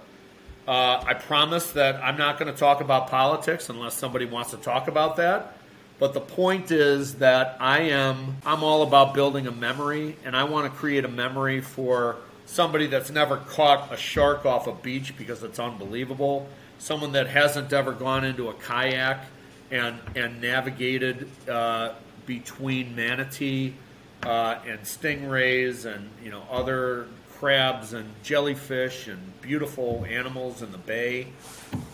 Uh, 0.69 1.03
I 1.07 1.15
promise 1.15 1.73
that 1.73 1.97
I'm 2.03 2.19
not 2.19 2.39
going 2.39 2.53
to 2.53 2.59
talk 2.59 2.81
about 2.81 3.09
politics 3.09 3.69
unless 3.69 3.95
somebody 3.95 4.25
wants 4.25 4.51
to 4.51 4.57
talk 4.57 4.89
about 4.89 5.17
that. 5.17 5.57
But 5.99 6.13
the 6.13 6.21
point 6.21 6.71
is 6.71 7.17
that 7.17 7.57
I 7.59 7.81
am 7.81 8.37
I'm 8.45 8.63
all 8.63 8.83
about 8.83 9.15
building 9.15 9.47
a 9.47 9.53
memory 9.53 10.17
and 10.25 10.37
I 10.37 10.45
want 10.45 10.71
to 10.71 10.79
create 10.79 11.05
a 11.05 11.09
memory 11.09 11.61
for 11.61 12.17
somebody 12.45 12.87
that's 12.87 13.11
never 13.11 13.39
caught 13.39 13.93
a 13.93 13.97
shark 13.97 14.45
off 14.45 14.67
a 14.67 14.73
beach 14.73 15.17
because 15.17 15.43
it's 15.43 15.59
unbelievable, 15.59 16.47
someone 16.79 17.13
that 17.13 17.29
hasn't 17.29 17.73
ever 17.73 17.93
gone 17.93 18.25
into 18.25 18.49
a 18.49 18.55
kayak 18.55 19.25
and 19.71 19.99
and 20.15 20.41
navigated 20.41 21.29
uh, 21.49 21.93
between 22.27 22.95
manatee 22.95 23.75
uh, 24.23 24.57
and 24.67 24.81
stingrays 24.81 25.85
and 25.87 26.11
you 26.23 26.31
know 26.31 26.43
other 26.51 27.07
crabs 27.39 27.93
and 27.93 28.09
jellyfish 28.23 29.09
and 29.09 29.41
beautiful 29.43 30.05
animals 30.09 30.63
in 30.63 30.73
the 30.73 30.79
bay 30.79 31.27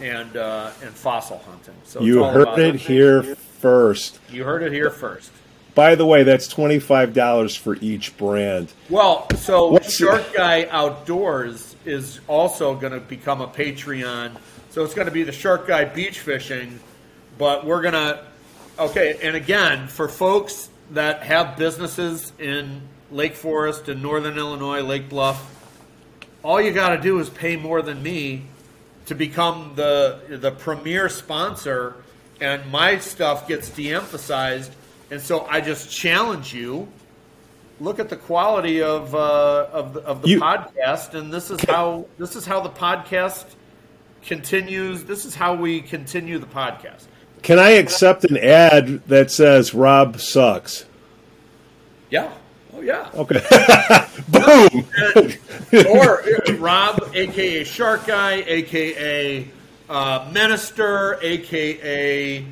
and 0.01 0.37
uh, 0.37 0.70
and 0.83 0.91
fossil 0.91 1.39
hunting. 1.39 1.74
So 1.85 2.01
You 2.01 2.24
heard 2.24 2.59
it 2.59 2.76
here 2.76 3.22
first. 3.22 4.18
You 4.30 4.45
heard 4.45 4.62
it 4.62 4.72
here 4.72 4.91
first. 4.91 5.30
By 5.74 5.95
the 5.95 6.05
way, 6.07 6.22
that's 6.22 6.49
twenty 6.49 6.78
five 6.78 7.14
dollars 7.14 7.57
for 7.57 7.76
each 7.76 8.16
brand. 8.16 8.72
Well, 8.91 9.26
so 9.37 9.72
What's- 9.72 9.97
Shark 9.97 10.35
Guy 10.35 10.66
Outdoors 10.70 11.76
is 11.85 12.20
also 12.28 12.74
going 12.74 12.93
to 12.93 13.01
become 13.01 13.41
a 13.41 13.49
Patreon. 13.49 14.37
So 14.70 14.85
it's 14.85 14.95
going 14.95 15.07
to 15.07 15.12
be 15.12 15.22
the 15.22 15.33
Shark 15.33 15.66
Guy 15.66 15.85
Beach 15.85 16.18
Fishing, 16.20 16.78
but 17.37 17.66
we're 17.66 17.83
going 17.83 17.95
to 17.95 18.24
okay. 18.91 19.18
And 19.22 19.37
again, 19.37 19.89
for 19.89 20.09
folks 20.09 20.68
that 20.91 21.22
have 21.22 21.57
businesses 21.57 22.33
in 22.39 22.83
Lake 23.11 23.35
Forest 23.35 23.89
and 23.89 24.03
Northern 24.03 24.37
Illinois, 24.39 24.80
Lake 24.83 25.09
Bluff, 25.09 25.49
all 26.43 26.61
you 26.61 26.72
got 26.72 26.91
to 26.91 27.01
do 27.01 27.18
is 27.18 27.28
pay 27.30 27.57
more 27.57 27.83
than 27.83 28.03
me 28.03 28.45
to 29.07 29.14
become 29.14 29.72
the 29.74 30.20
the 30.28 30.51
premier 30.51 31.09
sponsor, 31.09 31.97
and 32.41 32.70
my 32.70 32.99
stuff 32.99 33.49
gets 33.49 33.68
de-emphasized. 33.70 34.72
And 35.11 35.20
so 35.20 35.45
I 35.47 35.61
just 35.61 35.91
challenge 35.91 36.55
you 36.55 36.89
look 37.80 37.99
at 37.99 38.09
the 38.09 38.16
quality 38.16 38.83
of 38.83 39.14
uh, 39.14 39.66
of 39.72 39.95
the, 39.95 40.01
of 40.01 40.22
the 40.22 40.28
You- 40.28 40.41
podcast, 40.41 41.14
and 41.14 41.33
this 41.33 41.51
is 41.51 41.61
how 41.64 42.07
this 42.18 42.37
is 42.37 42.47
how 42.47 42.61
the 42.61 42.70
podcast 42.70 43.45
continues. 44.22 45.05
This 45.05 45.24
is 45.24 45.35
how 45.35 45.55
we 45.55 45.80
continue 45.80 46.39
the 46.39 46.47
podcast. 46.47 47.05
Can 47.43 47.59
I 47.59 47.70
accept 47.70 48.24
an 48.24 48.36
ad 48.36 49.05
that 49.09 49.30
says 49.30 49.74
Rob 49.74 50.20
sucks? 50.20 50.84
Yeah. 52.09 52.30
Oh 52.72 52.80
yeah. 52.80 53.11
Okay. 53.14 53.40
Boom. 54.28 54.86
or 55.90 56.22
Rob, 56.59 57.11
aka 57.14 57.64
Shark 57.64 58.07
Guy, 58.07 58.45
aka 58.47 59.49
uh, 59.90 60.30
Minister, 60.32 61.18
aka 61.20 62.47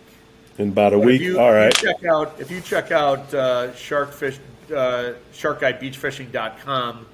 In 0.59 0.71
about 0.71 0.95
a 0.95 0.99
But 0.99 1.07
week. 1.07 1.21
You, 1.21 1.39
All 1.39 1.65
you 1.65 1.71
check 1.73 2.03
out 2.05 2.35
if 2.39 2.51
you 2.51 2.63
check 2.63 2.93
out 2.93 3.35
uh, 3.35 3.73
sharkfish 3.73 4.39
uh, 4.75 5.13
sharkguybeachfishing.com 5.35 7.07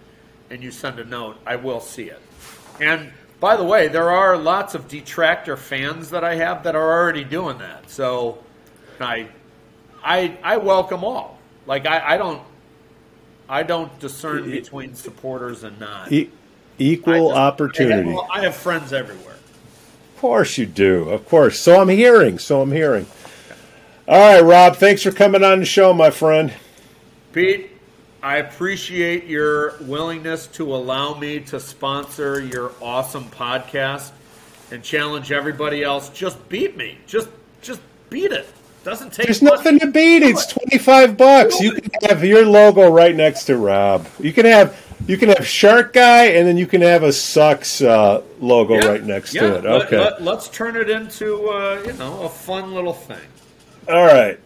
and 0.51 0.63
you 0.63 0.71
send 0.71 1.01
a 1.01 1.05
note, 1.05 1.39
I 1.45 1.57
will 1.57 1.81
see 1.81 2.11
it. 2.11 2.23
And 2.81 3.11
by 3.41 3.57
the 3.57 3.65
way, 3.65 3.89
there 3.89 4.11
are 4.11 4.37
lots 4.37 4.75
of 4.75 4.89
detractor 4.89 5.57
fans 5.57 6.11
that 6.11 6.25
I 6.25 6.35
have 6.35 6.65
that 6.65 6.75
are 6.75 6.93
already 6.93 7.25
doing 7.25 7.59
that. 7.59 7.91
So 7.91 8.39
I 9.01 9.29
I 10.03 10.37
I 10.43 10.57
welcome 10.57 11.05
all. 11.05 11.39
Like 11.67 11.87
I, 11.87 12.15
I 12.15 12.17
don't 12.17 12.43
I 13.49 13.63
don't 13.63 13.97
discern 14.01 14.51
between 14.51 14.95
supporters 14.95 15.65
and 15.65 15.79
not. 15.79 16.11
E- 16.13 16.31
equal 16.79 17.29
just- 17.29 17.39
opportunity. 17.39 18.11
I 18.11 18.13
have, 18.13 18.31
I 18.31 18.41
have 18.43 18.57
friends 18.57 18.93
everywhere. 18.93 19.35
Of 19.35 20.21
course 20.21 20.59
you 20.59 20.67
do. 20.67 21.09
Of 21.11 21.29
course. 21.29 21.61
So 21.61 21.81
I'm 21.81 21.89
hearing. 21.89 22.39
So 22.39 22.61
I'm 22.61 22.73
hearing. 22.73 23.07
All 24.09 24.19
right, 24.35 24.43
Rob. 24.43 24.77
Thanks 24.77 25.03
for 25.03 25.13
coming 25.13 25.45
on 25.45 25.61
the 25.61 25.65
show, 25.65 25.93
my 25.95 26.11
friend. 26.11 26.53
Pete, 27.33 27.71
I 28.29 28.37
appreciate 28.37 29.25
your 29.25 29.79
willingness 29.81 30.49
to 30.49 30.75
allow 30.75 31.15
me 31.19 31.41
to 31.41 31.59
sponsor 31.59 32.43
your 32.43 32.73
awesome 32.83 33.25
podcast 33.31 34.11
and 34.71 34.83
challenge 34.83 35.33
everybody 35.33 35.83
else. 35.83 36.11
Just 36.11 36.47
beat 36.51 36.77
me. 36.77 36.99
Just 37.07 37.31
just 37.63 37.81
beat 38.11 38.31
it. 38.31 38.47
Doesn't 38.85 39.15
take 39.15 39.25
There's 39.29 39.41
much. 39.41 39.55
nothing 39.55 39.79
to 39.79 39.87
beat. 39.87 40.23
It's 40.23 40.45
twenty 40.45 40.77
five 40.77 41.17
bucks. 41.17 41.59
You 41.59 41.73
can 41.73 41.91
have 42.03 42.23
your 42.23 42.45
logo 42.45 42.91
right 42.91 43.17
next 43.17 43.45
to 43.45 43.57
Rob. 43.57 44.07
You 44.21 44.35
can 44.35 44.45
have 44.45 44.79
you 45.07 45.17
can 45.17 45.31
have 45.31 45.47
Shark 45.47 45.95
Guy, 45.95 46.27
and 46.27 46.47
then 46.47 46.59
you 46.59 46.67
can 46.67 46.83
have 46.83 47.05
a 47.05 47.15
Sucks 47.15 47.81
uh, 47.81 48.21
logo 48.41 48.75
Yeah, 48.75 48.89
right 48.89 49.03
next 49.05 49.33
yeah, 49.35 49.41
to 49.41 49.55
it. 49.57 49.65
let- 49.65 49.83
Okay. 49.87 49.97
Let, 49.97 50.21
us 50.37 50.51
turn 50.51 50.77
it 50.77 50.91
into 50.91 51.49
uh, 51.49 51.83
you 51.87 51.95
know 51.95 52.25
a 52.25 52.29
fun 52.29 52.75
little 52.75 52.93
thing. 52.93 53.27
All 53.89 54.05
right. 54.05 54.39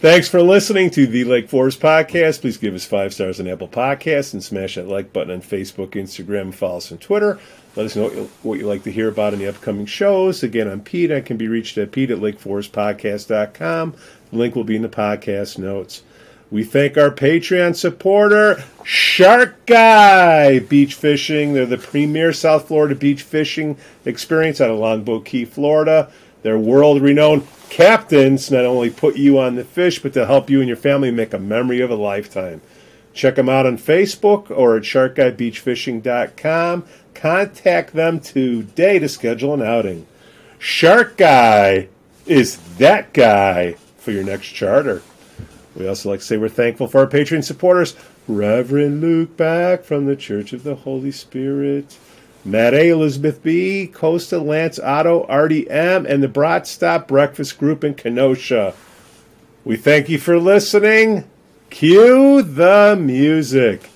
Thanks 0.00 0.28
for 0.28 0.40
listening 0.40 0.90
to 0.90 1.08
the 1.08 1.24
Lake 1.24 1.48
Forest 1.48 1.80
Podcast. 1.80 2.42
Please 2.42 2.56
give 2.56 2.72
us 2.72 2.84
five 2.84 3.12
stars 3.12 3.40
on 3.40 3.48
Apple 3.48 3.66
Podcasts 3.66 4.32
and 4.32 4.44
smash 4.44 4.76
that 4.76 4.86
like 4.86 5.12
button 5.12 5.32
on 5.32 5.40
Facebook, 5.42 5.90
Instagram, 5.90 6.54
follow 6.54 6.76
us 6.76 6.92
on 6.92 6.98
Twitter. 6.98 7.40
Let 7.74 7.86
us 7.86 7.96
know 7.96 8.04
what 8.04 8.14
you, 8.14 8.30
what 8.44 8.58
you 8.60 8.66
like 8.68 8.84
to 8.84 8.92
hear 8.92 9.08
about 9.08 9.32
in 9.32 9.40
the 9.40 9.48
upcoming 9.48 9.86
shows. 9.86 10.44
Again, 10.44 10.68
I'm 10.68 10.82
Pete. 10.82 11.10
I 11.10 11.20
can 11.20 11.36
be 11.36 11.48
reached 11.48 11.76
at 11.78 11.90
pete 11.90 12.12
at 12.12 12.18
lakeforestpodcast.com. 12.18 13.94
The 14.30 14.36
link 14.36 14.54
will 14.54 14.62
be 14.62 14.76
in 14.76 14.82
the 14.82 14.88
podcast 14.88 15.58
notes. 15.58 16.04
We 16.48 16.62
thank 16.62 16.96
our 16.96 17.10
Patreon 17.10 17.74
supporter, 17.74 18.62
Shark 18.84 19.66
Guy 19.66 20.60
Beach 20.60 20.94
Fishing. 20.94 21.54
They're 21.54 21.66
the 21.66 21.76
premier 21.76 22.32
South 22.32 22.68
Florida 22.68 22.94
beach 22.94 23.22
fishing 23.22 23.76
experience 24.04 24.60
out 24.60 24.70
of 24.70 24.78
Longboat 24.78 25.24
Key, 25.24 25.44
Florida. 25.44 26.10
Their 26.42 26.58
world 26.58 27.02
renowned 27.02 27.46
captains 27.68 28.50
not 28.50 28.64
only 28.64 28.90
put 28.90 29.16
you 29.16 29.38
on 29.38 29.56
the 29.56 29.64
fish, 29.64 30.00
but 30.00 30.12
to 30.14 30.26
help 30.26 30.48
you 30.48 30.60
and 30.60 30.68
your 30.68 30.76
family 30.76 31.10
make 31.10 31.34
a 31.34 31.38
memory 31.38 31.80
of 31.80 31.90
a 31.90 31.96
lifetime. 31.96 32.60
Check 33.12 33.34
them 33.34 33.48
out 33.48 33.66
on 33.66 33.78
Facebook 33.78 34.50
or 34.50 34.76
at 34.76 34.84
sharkguybeachfishing.com. 34.84 36.84
Contact 37.14 37.92
them 37.92 38.20
today 38.20 38.98
to 38.98 39.08
schedule 39.08 39.54
an 39.54 39.62
outing. 39.62 40.06
Shark 40.58 41.16
Guy 41.16 41.88
is 42.26 42.58
that 42.76 43.12
guy 43.12 43.72
for 43.96 44.12
your 44.12 44.24
next 44.24 44.48
charter. 44.48 45.02
We 45.74 45.88
also 45.88 46.10
like 46.10 46.20
to 46.20 46.26
say 46.26 46.36
we're 46.36 46.48
thankful 46.48 46.88
for 46.88 46.98
our 46.98 47.06
Patreon 47.06 47.44
supporters 47.44 47.96
Reverend 48.26 49.00
Luke 49.00 49.36
Back 49.36 49.84
from 49.84 50.06
the 50.06 50.16
Church 50.16 50.52
of 50.52 50.62
the 50.62 50.74
Holy 50.74 51.10
Spirit, 51.10 51.96
A. 52.54 52.88
Elizabeth 52.88 53.42
B., 53.42 53.90
Kosta 53.92 54.44
Lance 54.44 54.78
Otto, 54.78 55.24
Artie 55.26 55.68
M., 55.70 56.06
and 56.06 56.22
the 56.22 56.28
Brat 56.28 56.66
Stop 56.66 57.08
Breakfast 57.08 57.58
Group 57.58 57.84
in 57.84 57.94
Kenosha. 57.94 58.74
We 59.64 59.76
thank 59.76 60.08
you 60.08 60.18
for 60.18 60.38
listening. 60.38 61.28
Cue 61.70 62.42
the 62.42 62.96
music. 62.98 63.90